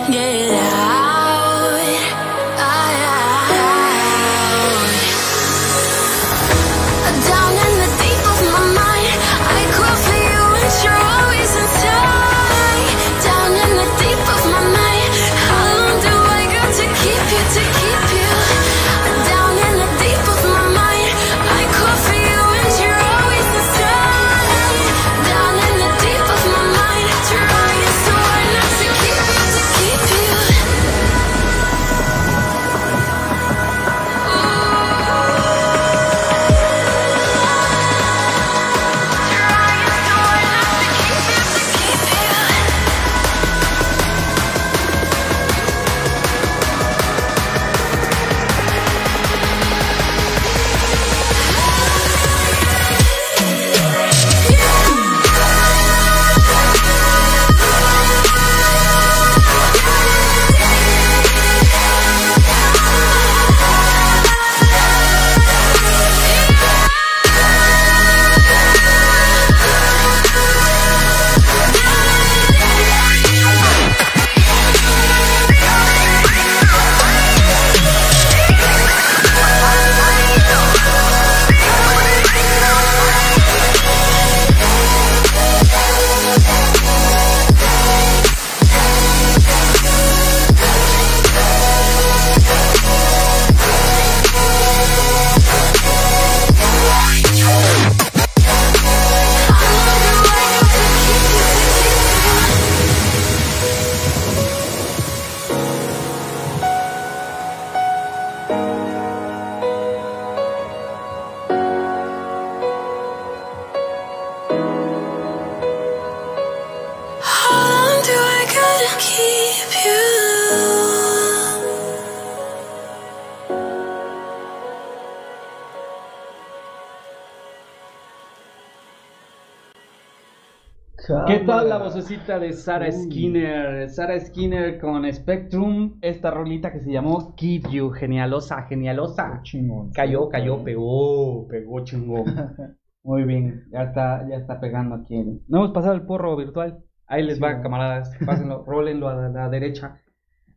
[131.61, 133.91] ¿Qué tal la vocecita de Sarah Skinner?
[133.91, 139.41] Sarah Skinner con Spectrum, esta rolita que se llamó Keep You, genialosa, genialosa.
[139.43, 139.91] Chingón.
[139.93, 142.25] Cayó, cayó, pegó, pegó chingón.
[143.05, 145.23] Muy bien, ya está, ya está pegando aquí.
[145.49, 146.79] No hemos pasado el porro virtual.
[147.07, 148.11] Ahí les Sí, va, camaradas.
[148.25, 149.99] Pásenlo, rólenlo a la, la derecha.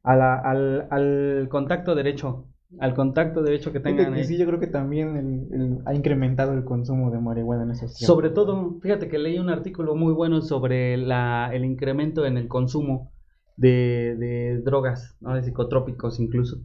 [0.03, 2.47] A la- al, al contacto derecho.
[2.79, 4.25] Al contacto que Fíjate tengan que ahí.
[4.25, 7.93] sí, yo creo que también el- el- ha incrementado el consumo de marihuana en esos
[7.93, 8.07] tiempos.
[8.07, 12.47] Sobre todo, fíjate que leí un artículo muy bueno sobre la, el incremento en el
[12.47, 13.11] consumo
[13.55, 15.35] de, de drogas, ¿no?
[15.35, 16.57] de psicotrópicos incluso.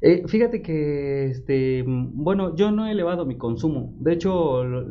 [0.00, 4.86] Eh, fíjate que, este, bueno, yo no he elevado mi consumo, de hecho lo,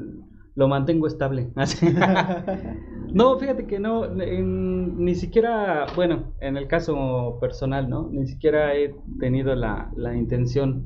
[0.55, 1.49] lo mantengo estable.
[3.13, 8.09] No, fíjate que no, en- ni siquiera, bueno, en el caso personal, ¿no?
[8.11, 10.85] Ni siquiera he tenido la, la intención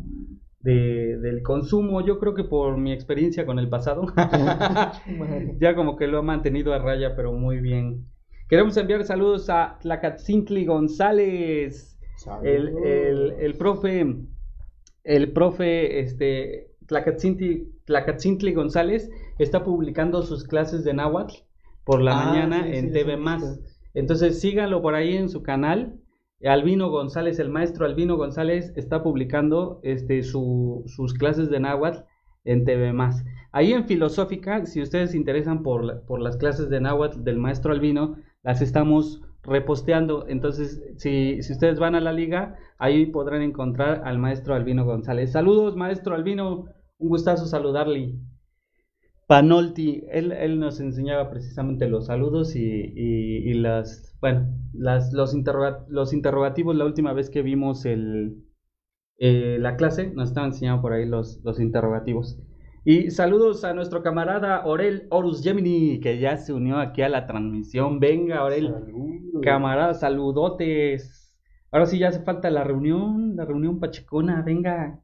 [0.60, 4.06] de, del consumo, yo creo que por mi experiencia con el pasado.
[5.60, 8.06] ya como que lo ha mantenido a raya, pero muy bien.
[8.48, 11.98] Queremos enviar saludos a Tlacatzintli González,
[12.44, 14.06] el, el, el profe,
[15.04, 19.10] el profe, este, Tlacatzintli, Tlacatzintli González
[19.40, 21.34] está publicando sus clases de náhuatl
[21.84, 23.60] por la Ah, mañana sí, en sí, TV sí, Más.
[23.94, 25.98] Entonces síganlo por ahí en su canal.
[26.44, 32.00] Albino González, el maestro Albino González, está publicando este, su- sus clases de náhuatl
[32.46, 33.24] en TV Más.
[33.52, 37.38] Ahí en Filosófica, si ustedes se interesan por, la- por las clases de náhuatl del
[37.38, 40.26] maestro Albino, las estamos reposteando.
[40.28, 45.32] Entonces, si, si ustedes van a la liga, ahí podrán encontrar al maestro Albino González.
[45.32, 46.66] Saludos, maestro Albino,
[46.98, 48.16] un gustazo saludarle.
[49.32, 55.34] Panolti, él, él nos enseñaba precisamente los saludos y, y- y las, bueno, las, los,
[55.34, 58.44] interroga- los interrogativos la última vez que vimos el,
[59.20, 62.40] eh, la clase, nos estaba enseñando por ahí los, los interrogativos.
[62.86, 67.26] Y saludos a nuestro camarada Orel Horus Gemini, que ya se unió aquí a la
[67.26, 68.02] transmisión.
[68.02, 68.76] Venga, Orel,
[69.42, 71.34] camarada, saludotes.
[71.72, 75.00] Ahora sí ya hace falta la reunión, la reunión pachecona, venga.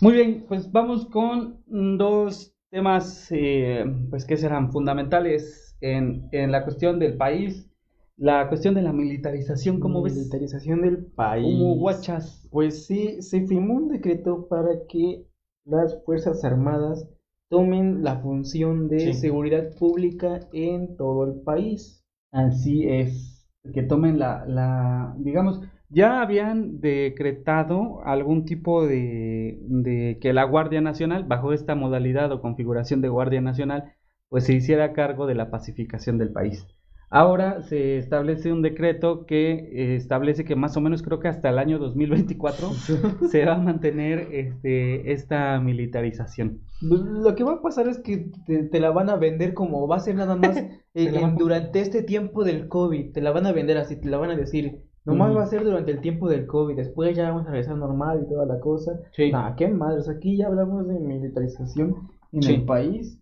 [0.00, 1.62] Muy bien, pues vamos con
[1.98, 7.68] dos temas, eh, pues que serán fundamentales en, en la cuestión del país,
[8.16, 10.16] la cuestión de la militarización, ¿cómo ves?
[10.16, 11.44] Militarización del país.
[11.44, 12.48] ¿Cómo guachas?
[12.50, 15.26] Pues sí, se firmó un decreto para que
[15.66, 17.06] las Fuerzas Armadas
[17.50, 19.14] tomen la función de Sí.
[19.14, 22.02] seguridad pública en todo el país.
[22.32, 25.60] Así es, que tomen la, la, digamos,
[25.92, 32.40] ya habían decretado algún tipo de, de que la Guardia Nacional, bajo esta modalidad o
[32.40, 33.92] configuración de Guardia Nacional,
[34.28, 36.66] pues se hiciera cargo de la pacificación del país.
[37.10, 41.50] Ahora se establece un decreto que eh, establece que más o menos creo que hasta
[41.50, 42.80] el año 2024
[43.20, 46.62] se va a mantener este, esta militarización.
[46.80, 49.96] Lo que va a pasar es que te, te la van a vender como va
[49.96, 50.58] a ser nada más
[50.94, 53.12] eh, en- durante este tiempo del COVID.
[53.12, 54.81] Te la van a vender así, te la van a decir.
[55.04, 55.38] Nomás Ujú.
[55.38, 56.76] va a ser durante el tiempo del COVID.
[56.76, 58.92] Después ya vamos a regresar normal y toda la cosa.
[59.12, 59.32] Sí.
[59.32, 60.08] Nah, qué madres.
[60.08, 62.54] Aquí ya hablamos de militarización en Sí.
[62.54, 63.18] el país.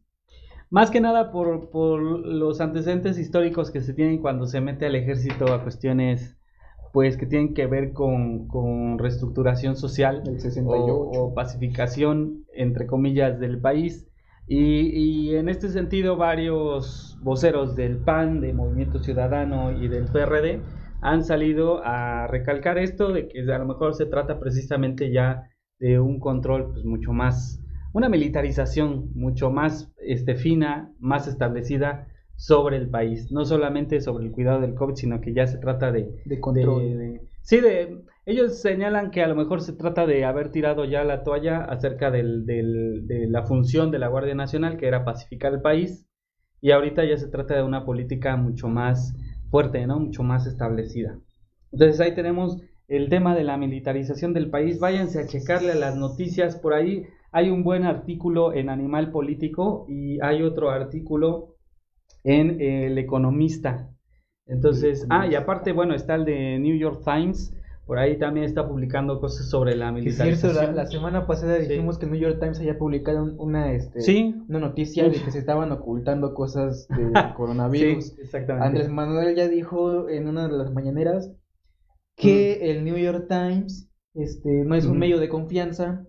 [0.68, 4.94] Más que nada por, por los antecedentes históricos que se tienen cuando se mete al
[4.94, 6.36] ejército a cuestiones
[6.92, 10.84] pues que tienen que ver con, con reestructuración social El o, 68.
[10.92, 14.08] o pacificación entre comillas del país
[14.48, 20.60] y, y en este sentido varios voceros del PAN, de Movimiento Ciudadano y del PRD
[21.00, 25.98] han salido a recalcar esto de que a lo mejor se trata precisamente ya de
[25.98, 27.60] un control pues mucho más
[27.92, 34.30] una militarización mucho más este, fina, más establecida sobre el país, no solamente sobre el
[34.32, 36.82] cuidado del COVID, sino que ya se trata de, De control.
[36.82, 40.84] de- de- sí, de, ellos señalan que a lo mejor se trata de haber tirado
[40.84, 45.04] ya la toalla acerca del, del- de la función de la Guardia Nacional, que era
[45.04, 46.06] pacificar el país,
[46.60, 49.14] y ahorita ya se trata de una política mucho más
[49.50, 49.98] fuerte, ¿no?
[49.98, 51.18] Mucho más establecida.
[51.72, 54.80] Entonces ahí tenemos el tema de la militarización del país.
[54.80, 57.06] Váyanse a checarle a las noticias por ahí.
[57.32, 61.54] Hay un buen artículo en Animal Político y hay otro artículo
[62.24, 63.88] en El Economista.
[64.46, 67.54] Entonces, ah, y aparte, bueno, está el de New York Times.
[67.90, 70.76] Por ahí también está publicando cosas sobre la Que es cierto, militarización.
[70.76, 71.66] la, la semana pasada Sí.
[71.66, 74.32] dijimos que el New York Times había publicado un- una, este, Sí.
[74.48, 78.06] una noticia de que se estaban ocultando cosas del coronavirus.
[78.10, 78.64] Sí, exactamente.
[78.68, 81.32] Andrés Manuel ya dijo en una de las mañaneras
[82.16, 86.04] que el New York Times este, no es un medio de confianza,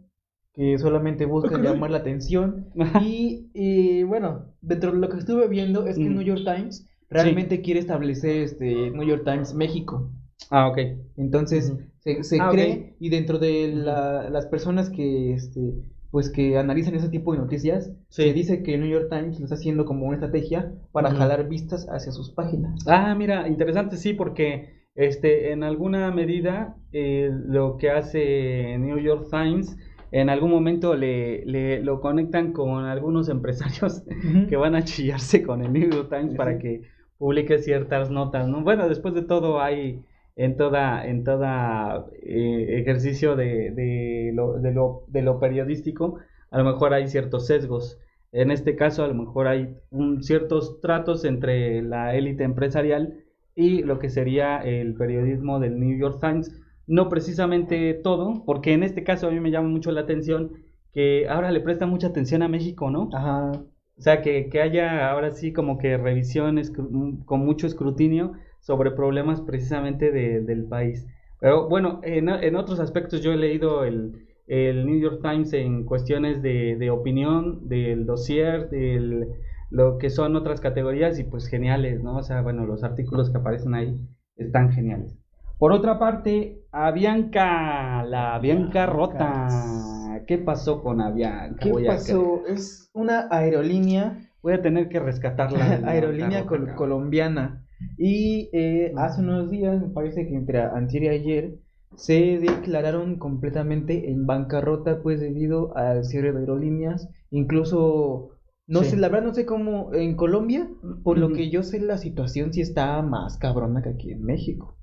[0.53, 2.67] que solamente busca llamar la atención.
[3.01, 6.13] Y, y, bueno, dentro de lo que estuve viendo es que el.
[6.13, 10.11] New York Times realmente quiere establecer este New York Times México.
[10.49, 10.77] Ah, ok.
[11.17, 15.73] Entonces, se, se Ah, cree, y dentro de la- las personas que, este,
[16.09, 18.23] pues que analizan ese tipo de noticias, Sí.
[18.23, 21.47] se dice que el New York Times lo está haciendo como una estrategia para jalar
[21.47, 22.83] vistas hacia sus páginas.
[22.87, 29.27] Ah, mira, interesante, sí, porque este, en alguna medida eh, lo que hace New York
[29.31, 29.77] Times,
[30.11, 34.03] en algún momento le, le- lo conectan con algunos empresarios
[34.49, 36.81] que van a chillarse con el New York Times para que
[37.17, 38.61] publique ciertas notas, ¿no?
[38.63, 40.01] Bueno, después de todo hay
[40.35, 46.19] en toda, en toda eh, ejercicio de, de lo, de, lo, de lo periodístico,
[46.49, 47.99] a lo mejor hay ciertos sesgos.
[48.31, 53.23] En este caso, a lo mejor hay un- ciertos tratos entre la élite empresarial
[53.55, 56.51] y lo que sería el periodismo del New York Times.
[56.87, 60.51] No precisamente todo, porque en este caso a mí me llama mucho la atención
[60.93, 63.09] que ahora le presta mucha atención a México, ¿no?
[63.13, 63.51] Ajá.
[63.97, 69.41] O sea, que, que haya ahora sí como que revisiones con mucho escrutinio sobre problemas
[69.41, 71.05] precisamente de- del país.
[71.39, 74.13] Pero bueno, en, en otros aspectos yo he leído el,
[74.47, 79.27] el New York Times en cuestiones de, de opinión, del dossier, del
[79.69, 82.17] lo que son otras categorías y pues geniales, ¿no?
[82.17, 83.97] O sea, bueno, los artículos que aparecen ahí
[84.35, 85.15] están geniales.
[85.57, 90.21] Por otra parte, Avianca, la Avianca rota.
[90.27, 91.57] ¿Qué pasó con Avianca?
[91.63, 92.43] ¿Qué Voy a pasó?
[92.47, 95.81] Es una aerolínea, Voy a tener que rescatarla.
[95.85, 97.60] aerolínea col- colombiana.
[97.97, 101.55] Y eh, hace unos días, me parece que entre antier y ayer,
[101.95, 107.09] se declararon completamente en bancarrota, pues debido al cierre de aerolíneas.
[107.31, 108.31] Incluso,
[108.67, 108.85] no Sí.
[108.85, 110.69] sé, la verdad no sé cómo en Colombia,
[111.03, 114.77] por lo que yo sé, la situación sí está más cabrona que aquí en México.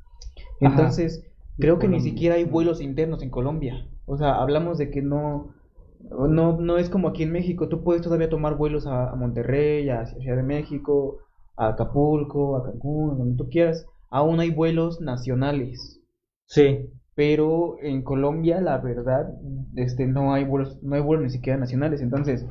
[0.62, 0.68] Ajá.
[0.70, 1.24] Entonces,
[1.58, 3.88] creo que ni siquiera hay vuelos internos en Colombia.
[4.06, 5.54] O sea, hablamos de que no,
[6.00, 7.68] no, no es como aquí en México.
[7.68, 11.18] Tú puedes todavía tomar vuelos a, a Monterrey, a Ciudad de México,
[11.58, 13.86] a Acapulco, a Cancún, a donde tú quieras.
[14.10, 16.00] Aún hay vuelos nacionales.
[16.46, 19.34] Sí, Pero en Colombia, la verdad,
[19.76, 22.00] este, no hay vuelos, no hay vuelos ni siquiera nacionales.
[22.00, 22.46] Entonces,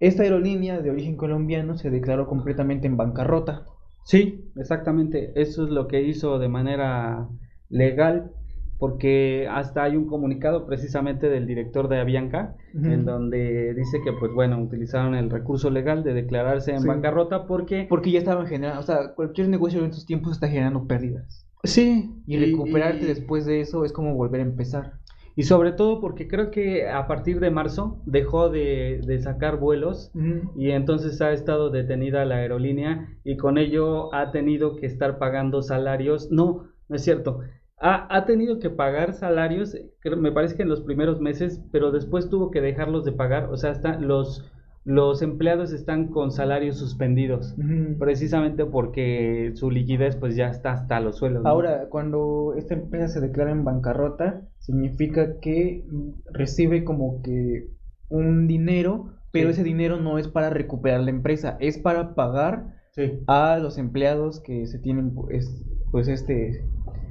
[0.00, 3.64] esta aerolínea de origen colombiano se declaró completamente en bancarrota.
[4.04, 5.32] sí, exactamente.
[5.40, 7.28] Eso es lo que hizo de manera
[7.68, 8.32] legal,
[8.80, 14.32] porque hasta hay un comunicado precisamente del director de Avianca, en donde dice que, pues
[14.32, 16.88] bueno, utilizaron el recurso legal de declararse en Sí.
[16.88, 17.86] bancarrota porque...
[17.88, 21.46] Porque ya estaban generando, o sea, cualquier negocio en estos tiempos está generando pérdidas.
[21.62, 24.94] Sí, Y recuperarte y- después de eso es como volver a empezar.
[25.36, 30.10] Y sobre todo porque creo que a partir de marzo dejó de, de sacar vuelos
[30.56, 35.62] y entonces ha estado detenida la aerolínea y con ello ha tenido que estar pagando
[35.62, 36.30] salarios.
[36.30, 37.40] No, no es cierto.
[37.80, 41.90] Ha, ha tenido que pagar salarios, creo- me parece que en los primeros meses, pero
[41.90, 43.48] después tuvo que dejarlos de pagar.
[43.50, 44.52] O sea, está, los,
[44.84, 47.54] los empleados están con salarios suspendidos,
[47.98, 51.42] precisamente porque su liquidez pues ya está hasta los suelos.
[51.42, 51.48] ¿no?
[51.48, 55.84] Ahora, cuando esta empresa se declara en bancarrota, significa que
[56.32, 57.68] recibe como que
[58.08, 59.52] un dinero, pero Sí.
[59.54, 63.20] ese dinero no es para recuperar la empresa, es para pagar Sí.
[63.26, 66.64] a los empleados que se tienen pues, pues este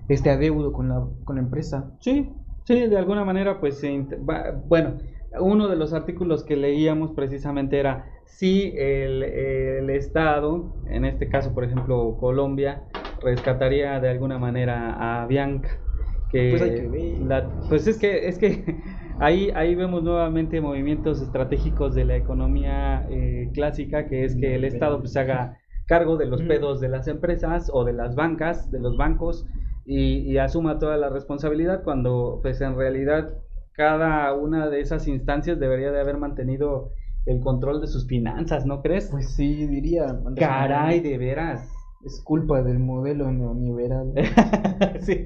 [0.10, 1.91] este adeudo con la con la empresa.
[1.99, 2.30] Sí,
[2.66, 4.05] sí, de alguna manera, pues, se
[4.68, 4.97] bueno,
[5.39, 11.53] uno de los artículos que leíamos precisamente era si el, el Estado, en este caso,
[11.53, 12.84] por ejemplo, Colombia,
[13.22, 15.70] rescataría de alguna manera a Bianca.
[16.30, 17.22] Que Pues hay que ver.
[17.28, 18.64] la- pues es que, es que
[19.20, 24.64] ahí, ahí vemos nuevamente movimientos estratégicos de la economía eh, clásica, que es que el
[24.64, 25.57] Estado pues haga
[25.88, 26.49] cargo de los Ujú.
[26.49, 29.47] pedos de las empresas o de las bancas, de los bancos,
[29.91, 33.33] y, y asuma toda la responsabilidad cuando pues en realidad
[33.73, 36.91] cada una de esas instancias debería de haber mantenido
[37.25, 39.07] el control de sus finanzas, ¿no crees?
[39.09, 40.05] Pues sí, diría.
[40.35, 41.67] Caray, de veras.
[42.05, 44.13] Es culpa del modelo neoliberal.
[45.01, 45.23] sí,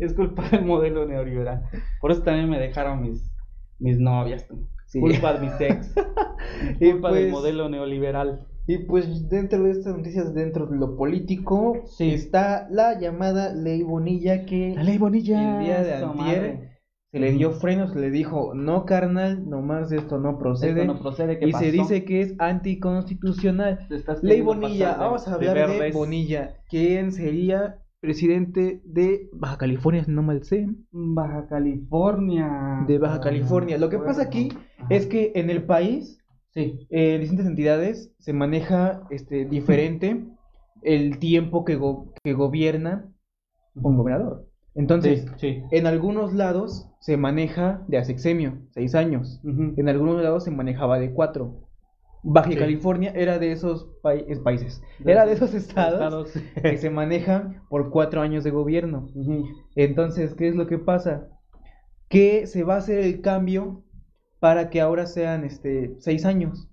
[0.00, 1.64] es culpa del modelo neoliberal.
[2.00, 3.30] Por eso también me dejaron mis,
[3.78, 4.46] mis novias.
[4.86, 5.00] Sí.
[5.00, 5.94] Culpa de mis ex.
[6.78, 8.46] Culpa del pues- modelo neoliberal.
[8.70, 12.10] Y pues dentro de estas noticias, dentro de lo político, Sí.
[12.10, 15.58] está la llamada ley Bonilla que Bonilla.
[15.58, 16.68] el día de antier
[17.10, 20.82] se le dio frenos, se le dijo, no carnal, nomás esto no procede.
[20.82, 23.88] Esto no procede, ¿qué y se dice que es anticonstitucional.
[24.22, 25.94] Ley Bonilla, de- vamos a de hablar de, verdes.
[25.94, 30.68] Bonilla, quien sería presidente de Baja California, si no mal sé.
[30.92, 32.84] Baja California.
[32.86, 33.78] De Baja California.
[33.78, 34.86] Lo que pasa aquí Ajá.
[34.90, 36.17] Es que en el país
[36.54, 36.86] Sí.
[36.90, 40.24] eh, en distintas entidades se maneja este, diferente
[40.82, 43.12] el tiempo que, go- que gobierna
[43.74, 44.46] un gobernador.
[44.74, 45.62] Entonces, sí.
[45.72, 49.40] en algunos lados se maneja de a sexenio, seis años.
[49.44, 51.64] En algunos lados se manejaba de cuatro.
[52.22, 52.56] Baja Sí.
[52.56, 56.32] California era de esos países, De era de esos estados,
[56.62, 59.08] que se manejan por cuatro años de gobierno.
[59.76, 61.28] Entonces, ¿qué es lo que pasa?
[62.08, 63.82] Que se va a hacer el cambio
[64.40, 66.68] para que ahora sean este seis años,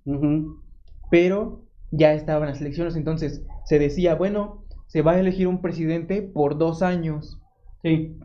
[1.10, 6.22] pero ya estaban las elecciones, entonces se decía, bueno, se va a elegir un presidente
[6.22, 7.40] por dos años.
[7.82, 8.16] Sí.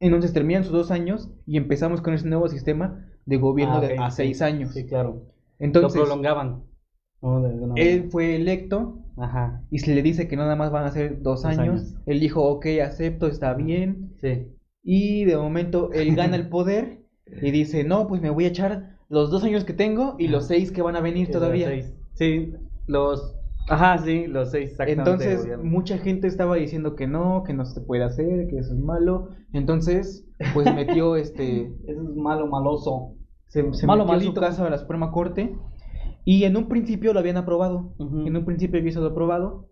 [0.00, 3.96] Entonces terminan sus dos años y empezamos con ese nuevo sistema de gobierno Ah, de
[3.98, 4.16] a sí.
[4.16, 4.72] seis años.
[4.74, 5.22] Sí, claro.
[5.58, 6.64] Entonces, Lo prolongaban.
[7.76, 9.62] él fue electo Ajá.
[9.70, 11.58] y se le dice que nada más van a ser dos Dos años.
[11.80, 11.94] años.
[12.06, 14.12] Él dijo, ok, acepto, está bien.
[14.20, 14.46] Sí.
[14.82, 18.96] Y de momento él gana el poder y dice, no, pues me voy a echar
[19.08, 21.70] los dos años que tengo y los seis que van a venir todavía.
[22.14, 22.52] Sí,
[22.86, 23.36] los.
[23.68, 25.10] Ajá, sí, los seis exactamente.
[25.32, 28.78] Entonces, mucha gente estaba diciendo que no, que no se puede hacer, que eso es
[28.78, 29.28] malo.
[29.52, 33.14] Entonces, pues metió este Eso es malo, maloso.
[33.48, 34.34] se, se Malo, metió malito.
[34.34, 35.56] su caso a la Suprema Corte
[36.26, 37.94] y en un principio lo habían aprobado.
[37.98, 39.66] En un principio había sido aprobado,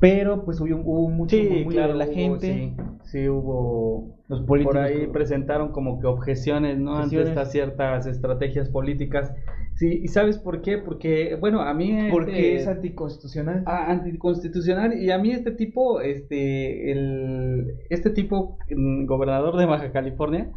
[0.00, 2.46] pero pues hubo, hubo mucho Sí, claro, de la hubo, gente.
[2.46, 4.16] Sí, sí hubo.
[4.28, 6.92] Los políticos Por ahí presentaron como que objeciones, ¿no?
[6.96, 7.28] Objeciones.
[7.28, 9.34] Ante estas ciertas estrategias políticas.
[9.74, 10.78] Sí, ¿y sabes por qué?
[10.78, 12.08] Porque, bueno, a mí.
[12.10, 13.62] porque este- es anticonstitucional.
[13.66, 19.92] Ah, anticonstitucional y a mí este tipo, este, el, este tipo, mm, gobernador de Baja
[19.92, 20.50] California,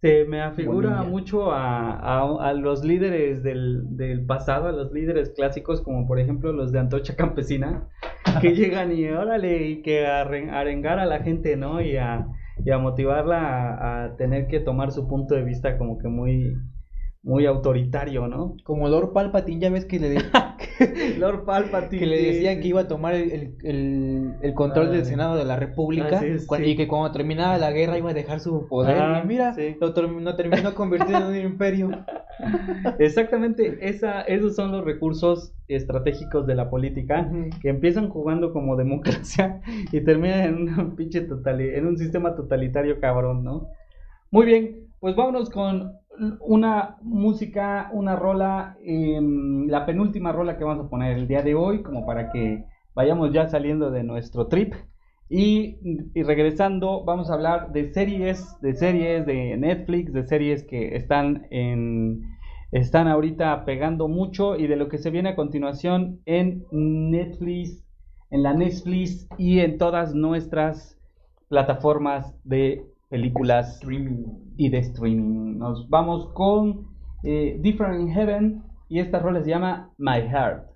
[0.00, 5.30] se me afigura mucho a, a, a los líderes del, del pasado, a los líderes
[5.30, 7.88] clásicos, como por ejemplo los de Antorcha Campesina,
[8.40, 11.80] que llegan y órale, y que a arren- arengar a la gente, ¿no?
[11.80, 12.28] Y a,
[12.64, 13.38] y a motivarla
[13.74, 16.54] a, a tener que tomar su punto de vista como que muy,
[17.28, 18.56] muy autoritario, ¿no?
[18.64, 20.22] Como Lord Palpatine, ya ves que le, de-
[21.18, 22.00] Lord Palpatine.
[22.00, 25.10] que le decían que iba a tomar el, el- el- control Ah, del sí.
[25.10, 26.70] Senado de la República Así es, cuan- sí.
[26.70, 28.96] y que cuando terminaba la guerra iba a dejar su poder.
[28.98, 29.76] Ah, y mira, sí.
[29.80, 31.90] lo, term- lo terminó convirtiendo en un imperio.
[32.98, 39.60] Exactamente, esa, esos son los recursos estratégicos de la política que empiezan jugando como democracia
[39.92, 43.68] y terminan en un pinche totali- en un sistema totalitario cabrón, ¿no?
[44.30, 45.92] Muy bien, pues vámonos con
[46.40, 51.54] una música, una rola, em, la penúltima rola que vamos a poner el día de
[51.54, 52.64] hoy, como para que
[52.94, 54.74] vayamos ya saliendo de nuestro trip.
[55.30, 55.78] Y,
[56.14, 61.46] y regresando, vamos a hablar de series, de series de Netflix, de series que están
[61.50, 62.22] en
[62.70, 67.82] están ahorita pegando mucho y de lo que se viene a continuación en Netflix,
[68.30, 70.98] en la Netflix y en todas nuestras
[71.48, 73.80] plataformas de películas
[74.56, 75.58] y de streaming.
[75.58, 76.88] Nos vamos con
[77.24, 80.67] eh, Different Heaven y esta rola se llama My Heart.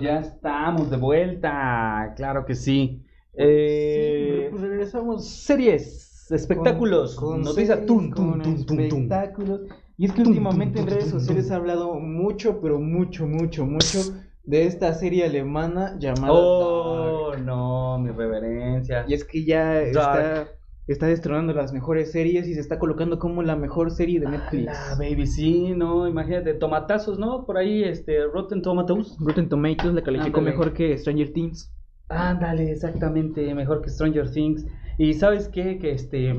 [0.00, 2.12] Ya estamos de vuelta.
[2.16, 3.02] Claro que sí.
[3.34, 9.60] Eh, Sí, pues regresamos series, espectáculos, con noticias, series, tum, tum, con tum, espectáculos.
[9.98, 13.98] Y es que últimamente en redes sociales ha hablado mucho, pero mucho, mucho, mucho
[14.44, 17.44] de esta serie alemana llamada Oh, Dark.
[17.44, 19.04] no, mi reverencia.
[19.08, 19.88] Y es que ya Dark.
[19.88, 20.48] está,
[20.92, 24.66] está destronando las mejores series y se está colocando como la mejor serie de Netflix.
[24.66, 27.44] La baby, sí, no, imagínate, tomatazos, ¿no?
[27.44, 29.16] Por ahí, este, Rotten Tomatoes.
[29.18, 30.50] Rotten Tomatoes la calificó Ándale.
[30.56, 31.72] mejor que Stranger Things.
[32.08, 34.64] Ándale, exactamente, mejor que Stranger Things.
[34.96, 36.34] Y sabes qué, que este,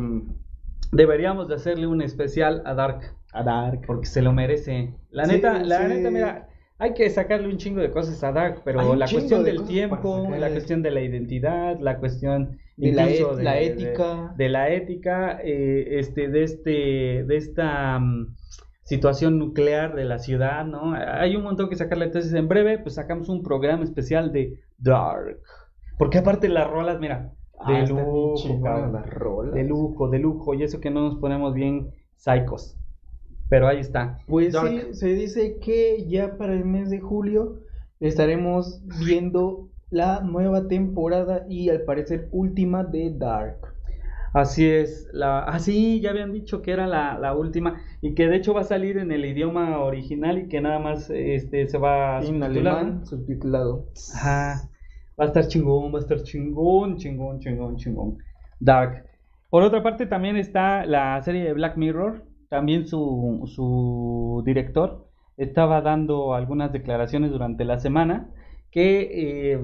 [0.92, 3.02] deberíamos de hacerle un especial a Dark,
[3.34, 3.82] A Dark.
[3.86, 4.94] porque se lo merece.
[5.12, 8.62] La Sí, neta, la neta, mira, hay que sacarle un chingo de cosas a Dark,
[8.64, 13.10] pero la cuestión de del tiempo, la cuestión de la identidad, la cuestión De la
[13.10, 14.34] et- la ética.
[14.38, 16.70] de, de la ética, eh, este, de este,
[17.24, 18.36] de esta mm,
[18.84, 20.94] situación nuclear de la ciudad, ¿no?
[20.94, 22.06] Hay un montón que sacarle.
[22.06, 25.40] Entonces, en breve, pues sacamos un programa especial de Dark.
[25.98, 28.94] Porque aparte las rolas, mira, Ah, de lujo, cabrón.
[28.94, 29.56] las rolas.
[29.56, 32.78] de lujo, de lujo, y eso que no nos ponemos bien psicos.
[33.50, 34.20] Pero ahí está.
[34.28, 34.70] Pues Dark.
[34.70, 37.60] sí, se dice que ya para el mes de julio
[38.00, 43.58] estaremos viendo la nueva temporada y al parecer última de Dark.
[44.34, 48.28] Así es, la, ah sí, ya habían dicho que era la, la última y que
[48.28, 51.78] de hecho va a salir en el idioma original y que nada más este se
[51.78, 53.88] va a En alemán, subtitulado.
[54.14, 54.70] Ajá,
[55.20, 58.18] va a estar chingón, va a estar chingón, chingón, chingón, chingón.
[58.60, 59.06] Dark.
[59.50, 65.82] Por otra parte también está la serie de Black Mirror, también su, su director estaba
[65.82, 68.32] dando algunas declaraciones durante la semana
[68.72, 69.60] que eh,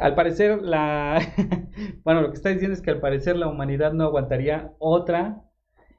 [0.00, 1.20] al parecer la
[2.04, 5.42] bueno lo que está diciendo es que al parecer la humanidad no aguantaría otra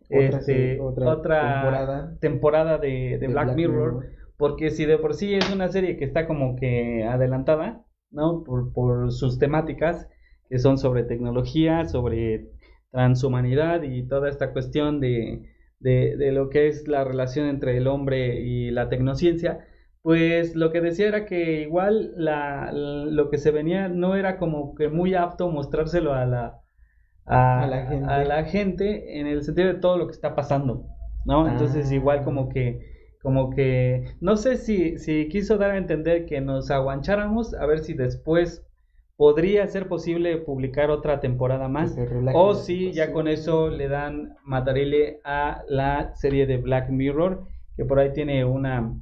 [0.10, 2.18] Otra este, otra otra temporada.
[2.20, 4.06] temporada de, de De Black, Black Mirror, Mirror.
[4.38, 8.72] porque si de por sí es una serie que está como que adelantada no por,
[8.74, 10.08] por sus temáticas
[10.50, 12.52] que son sobre tecnología sobre
[12.92, 15.44] transhumanidad y toda esta cuestión de,
[15.80, 19.66] de, de lo que es la relación entre el hombre y la tecnociencia,
[20.02, 24.76] pues lo que decía era que igual la, lo que se venía no era como
[24.76, 26.62] que muy apto mostrárselo a la,
[27.26, 28.14] a, A la gente.
[28.14, 30.86] a la gente en el sentido de todo lo que está pasando,
[31.26, 31.48] ¿no?
[31.48, 31.92] Entonces Ah.
[31.92, 32.80] igual como que,
[33.22, 37.80] como que, no sé si, si quiso dar a entender que nos aguancháramos a ver
[37.80, 38.64] si después
[39.18, 41.96] podría ser posible publicar otra temporada más.
[42.34, 47.46] O si ya con eso le dan matarile a la serie de Black Mirror,
[47.78, 48.94] que por ahí tiene una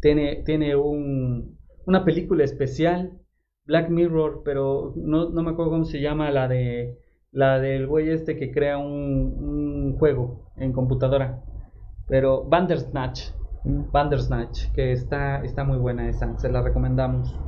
[0.00, 3.18] tiene, tiene un, una película especial,
[3.66, 6.98] Black Mirror, pero no, no me acuerdo cómo se llama, la de
[7.30, 11.42] la del güey este que crea un, un juego en computadora.
[12.06, 13.32] Pero Bandersnatch,
[13.64, 13.90] Mm.
[13.92, 17.38] Bandersnatch, que está, está muy buena esa, se la recomendamos.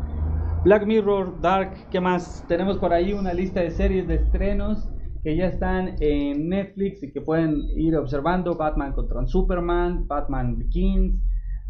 [0.62, 2.44] Black Mirror, Dark, ¿qué más?
[2.46, 4.90] Tenemos por ahí una lista de series de estrenos
[5.22, 8.56] que ya están en Netflix y que pueden ir observando.
[8.56, 11.18] Batman contra Superman, Batman Begins,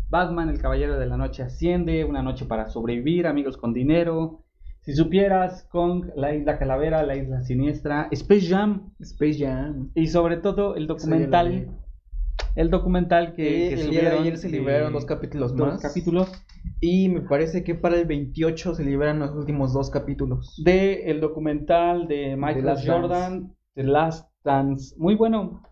[0.09, 4.43] Batman, el Caballero de la Noche Asciende, Una Noche para Sobrevivir, Amigos con Dinero.
[4.81, 9.91] Si supieras, Kong, La Isla Calavera, La Isla Siniestra, Space Jam Space Jam.
[9.95, 11.69] y sobre todo el documental.
[12.57, 15.69] El documental que, Eh, que el día de subieron ayer se liberaron dos capítulos dos
[15.69, 15.83] más.
[15.83, 16.31] capítulos
[16.81, 20.61] Y me parece que para el 28 se liberan los últimos dos capítulos.
[20.65, 24.95] de el documental de Michael Last Jordan, The Last Dance.
[24.99, 25.63] Muy bueno,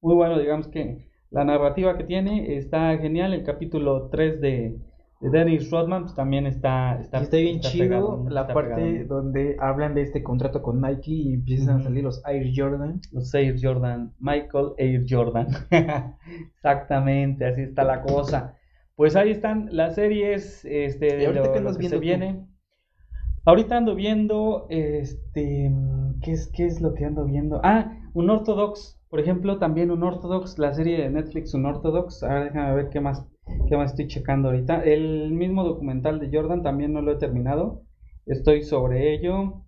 [0.00, 3.34] muy bueno, digamos que la narrativa que tiene está genial.
[3.34, 4.78] El capítulo 3 de,
[5.22, 8.74] de Dennis Rodman pues, también está, está, Y está bien está chido pegado, la parte
[8.74, 9.22] pegado.
[9.22, 13.00] donde hablan de este contrato con Nike y empiezan a salir los Air Jordan.
[13.12, 15.46] Los Air Jordan, Michael Air Jordan.
[16.56, 18.56] Exactamente, así está la cosa.
[18.96, 22.00] Pues ahí están las series este, ¿Y de ahorita lo, qué se tú?
[22.00, 22.44] viene.
[23.44, 25.72] Ahorita ando viendo, este,
[26.20, 27.60] ¿qué es, qué es lo que ando viendo?
[27.62, 32.22] Ah, un Orthodox, por ejemplo, también un Orthodox, la serie de Netflix, un Orthodox.
[32.24, 33.24] A ver, déjame ver qué más,
[33.68, 34.82] qué más estoy checando ahorita.
[34.84, 37.82] El mismo documental de Jordan también no lo he terminado.
[38.26, 39.62] Estoy sobre ello.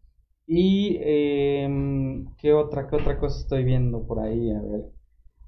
[0.46, 4.90] Y em, qué otra, qué otra cosa estoy viendo por ahí, a ver.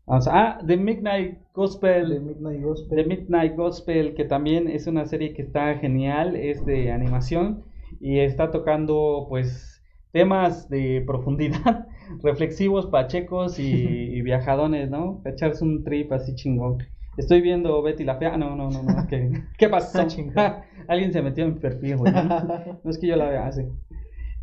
[0.07, 2.09] Vamos a- ah, The Midnight Gospel.
[2.09, 2.97] De Midnight Gospel.
[2.97, 7.65] The Midnight Gospel, que también es una serie que está genial, es de animación
[8.01, 9.83] y está tocando pues
[10.13, 11.87] temas de profundidad,
[12.23, 13.65] reflexivos, pachecos y,
[14.17, 15.23] y viajadones, ¿no?
[15.27, 16.79] Echarse un trip así chingón.
[17.17, 18.37] Estoy viendo Betty la Fea.
[18.37, 19.07] No, no, no, no.
[19.09, 20.01] ¿Qué, ¿qué pasó?
[20.37, 20.63] Ah.
[20.89, 22.13] Alguien se metió en mi perfil, güey.
[22.85, 23.63] No es que yo la vea así.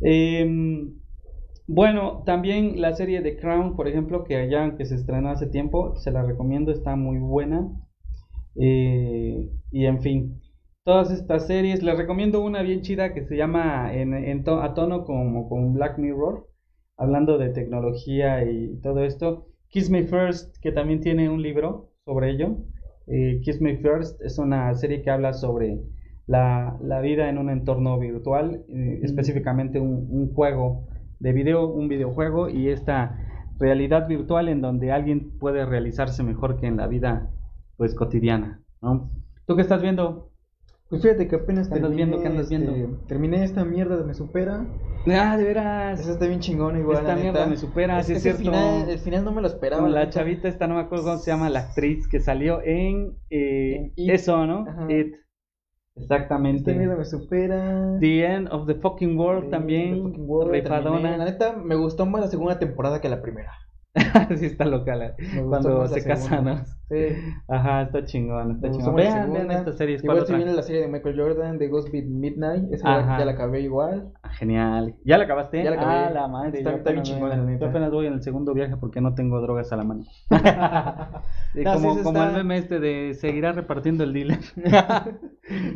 [0.00, 0.94] Em,
[1.66, 5.96] bueno, también la serie de Crown, por ejemplo, que ya aunque se estrenó hace tiempo,
[5.96, 7.70] se la recomiendo, está muy buena.
[8.56, 10.40] Eh, y en fin,
[10.84, 11.82] todas estas series.
[11.82, 15.74] Les recomiendo una bien chida que se llama en, en to- a tono como con
[15.74, 16.48] Black Mirror,
[16.96, 19.48] hablando de tecnología y todo esto.
[19.68, 22.58] Kiss Me First, que también tiene un libro sobre ello.
[23.06, 25.80] Eh, Kiss Me First es una serie que habla sobre
[26.26, 30.86] la, la vida en un entorno virtual, eh, específicamente un, un juego
[31.18, 33.18] de video, un videojuego y esta
[33.58, 37.30] realidad virtual en donde alguien puede realizarse mejor que en la vida
[37.76, 39.10] pues cotidiana, ¿no?
[39.46, 40.30] ¿Tú qué estás viendo?
[40.88, 42.22] Pues fíjate que apenas ¿Qué andas terminé, viendo?
[42.22, 42.98] ¿Qué andas este, viendo?
[43.06, 44.66] terminé esta mierda de Me Supera.
[45.06, 46.00] Ah, de veras.
[46.00, 47.50] Esa está bien chingona igual, Esta la mierda neta.
[47.50, 48.42] Me Supera, sí es cierto.
[48.42, 49.88] Final, el final no me lo esperaba.
[49.88, 50.10] La neta.
[50.10, 54.10] chavita esta, no me acuerdo cómo se llama la actriz que salió en, eh, En
[54.10, 54.66] eso, ¿no?
[54.68, 54.92] Ajá.
[54.92, 55.14] It.
[55.96, 56.70] Exactamente.
[56.70, 57.98] Esta mierda me supera.
[58.00, 59.94] The End of the Fucking World también.
[59.94, 61.16] The Fucking World, terminé.
[61.16, 63.52] La neta, me gustó más la segunda temporada que la primera.
[64.36, 65.14] sí, está local.
[65.18, 66.44] Gustó Cuando se casan.
[66.44, 66.64] ¿no?
[66.88, 67.06] Sí.
[67.48, 69.54] Ajá, está chingón, está Me Vean, vean segunda.
[69.54, 70.02] estas series.
[70.02, 70.44] Igual ¿cuál estoy otra?
[70.44, 72.72] viendo la serie de Michael Jordan, de Ghost Beat Midnight.
[72.72, 73.18] Esa Ajá.
[73.18, 74.12] ya, la acabé igual.
[74.22, 74.94] Ah, Genial.
[75.04, 75.62] ¿Ya la acabaste?
[75.62, 75.92] Ya la acabé.
[75.94, 76.58] Ah, la madre.
[76.58, 77.66] Está- bien chingona, Yo neta.
[77.68, 80.02] apenas voy en el segundo viaje porque no tengo drogas a la mano.
[81.54, 84.38] No, como sí, como está- el meme este de seguirá repartiendo el dealer.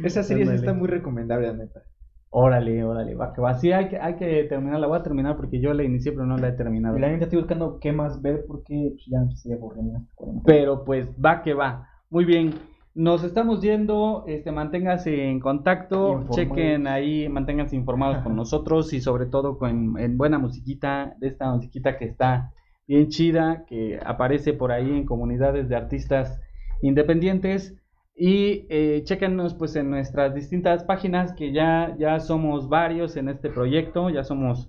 [0.03, 1.83] Esa serie sí está muy recomendable, la neta.
[2.31, 3.55] Órale, órale, va que va.
[3.55, 4.81] Sí, hay que, hay que terminar.
[4.81, 6.97] La voy a terminar porque yo la inicié, pero no la he terminado.
[6.97, 10.01] Y la neta estoy buscando qué más ver porque pues, ya me estoy aburriendo.
[10.45, 11.89] Pero pues va que va.
[12.11, 12.55] Muy bien.
[12.95, 16.37] Nos estamos yendo, este, manténganse en contacto, Informados.
[16.37, 21.53] chequen ahí, manténganse informados con nosotros y sobre todo con en buena musiquita, de esta
[21.53, 22.53] musiquita que está
[22.89, 26.41] bien chida, que aparece por ahí en comunidades de artistas
[26.83, 27.77] independientes
[28.19, 33.49] y eh, chequennos pues en nuestras distintas páginas que ya, ya somos varios en este
[33.49, 34.69] proyecto, ya somos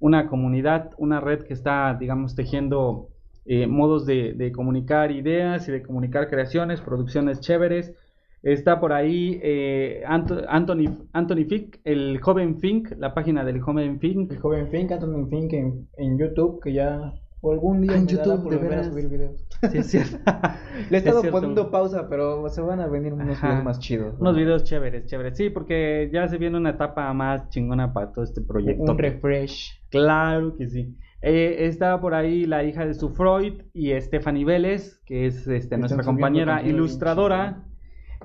[0.00, 3.08] una comunidad, una red que está digamos tejiendo
[3.44, 7.94] eh, modos de, de comunicar ideas y de comunicar creaciones, producciones chéveres.
[8.42, 13.98] Está por ahí eh, Anto- Anthony, Anthony Fink, el joven Fink, la página del joven
[13.98, 14.30] Fink.
[14.30, 18.12] El joven Fink, Anthony Fink en, en YouTube, que ya o algún día en me
[18.12, 19.46] dará YouTube, por de volver a subir videos.
[19.70, 20.18] Sí, es cierto.
[20.90, 23.48] Le he Es estado poniendo pausa, pero se van a venir unos Ajá.
[23.48, 24.14] videos más chidos.
[24.14, 24.20] ¿no?
[24.20, 25.36] Unos videos chéveres, chéveres.
[25.36, 28.82] Sí, porque ya se viene una etapa más chingona para todo este proyecto.
[28.82, 29.80] Un refresh.
[29.90, 30.96] Claro que sí.
[31.20, 35.76] Eh, está por ahí la hija de su Freud y Stephanie Vélez, que es este,
[35.76, 37.64] nuestra compañera ilustradora,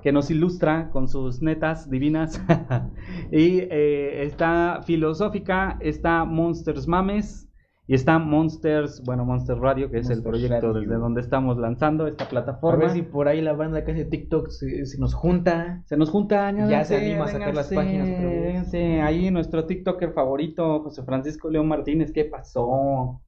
[0.03, 2.41] que nos ilustra con sus netas divinas.
[3.31, 7.49] y eh, está Filosófica, está Monsters Mames
[7.85, 10.81] y está Monsters, bueno, Monster Radio, que es el proyecto Radio.
[10.81, 12.79] desde donde estamos lanzando esta A plataforma.
[12.79, 15.81] ver si por ahí la banda que hace TikTok se, se nos junta.
[15.85, 18.41] Se nos junta, Ya se anima a sacar las páginas vez.
[18.43, 19.01] vénganse.
[19.01, 23.21] Ahí nuestro TikToker favorito, José Francisco León Martínez, ¿qué pasó?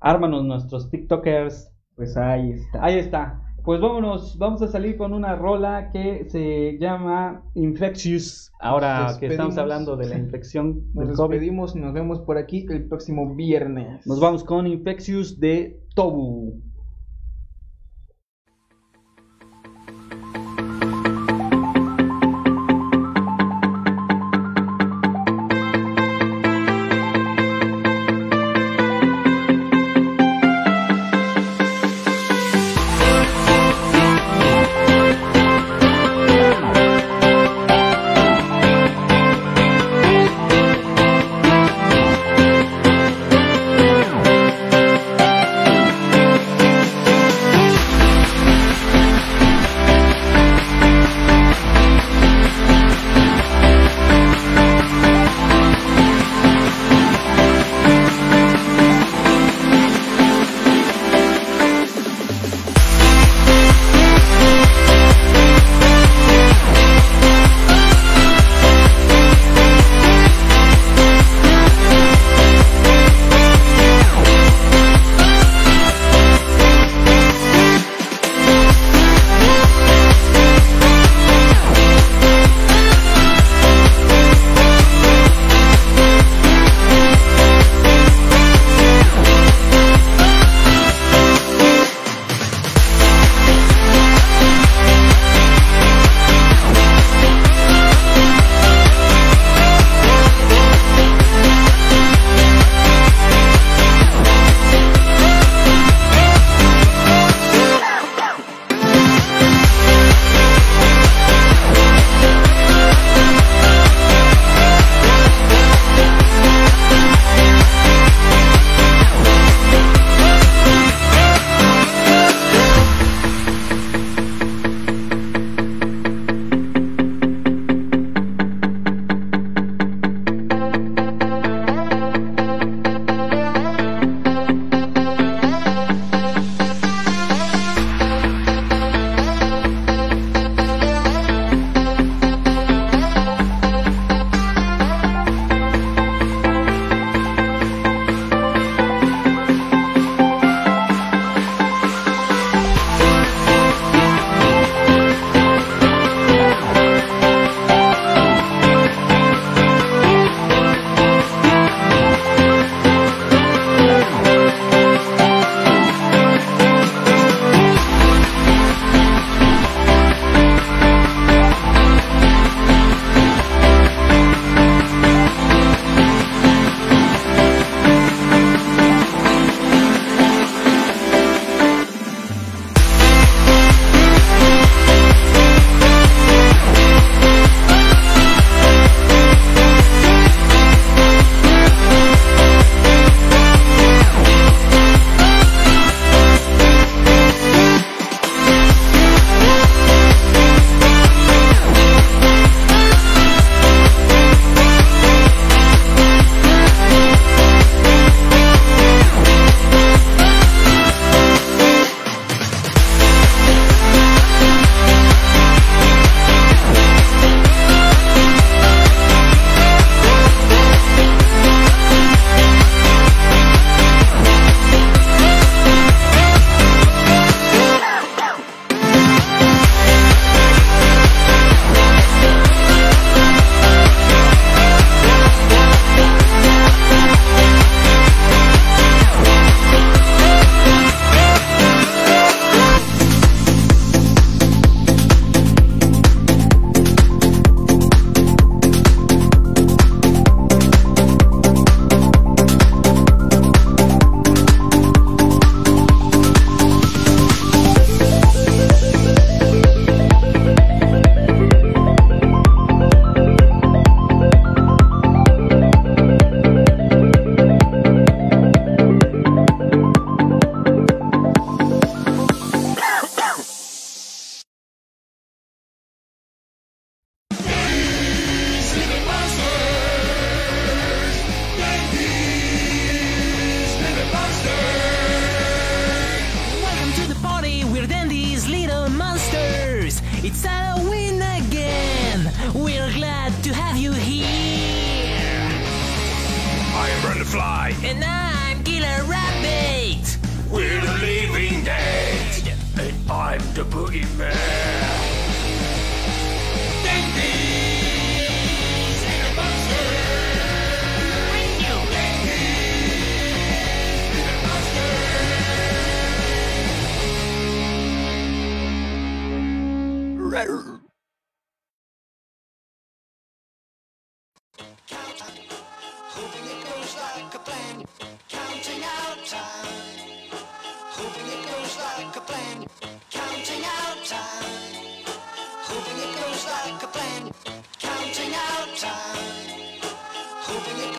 [0.00, 1.70] Ármanos nuestros TikTokers.
[1.94, 2.84] Pues ahí está.
[2.84, 3.42] Ahí está.
[3.64, 8.50] Pues vámonos, vamos a salir con una rola que se llama Infectious.
[8.58, 12.18] Ahora Nos que estamos hablando de la infección Nos del COVID, despedimos y nos vemos
[12.20, 14.04] por aquí el próximo viernes.
[14.04, 16.60] nos vamos con Infectious de Tobu.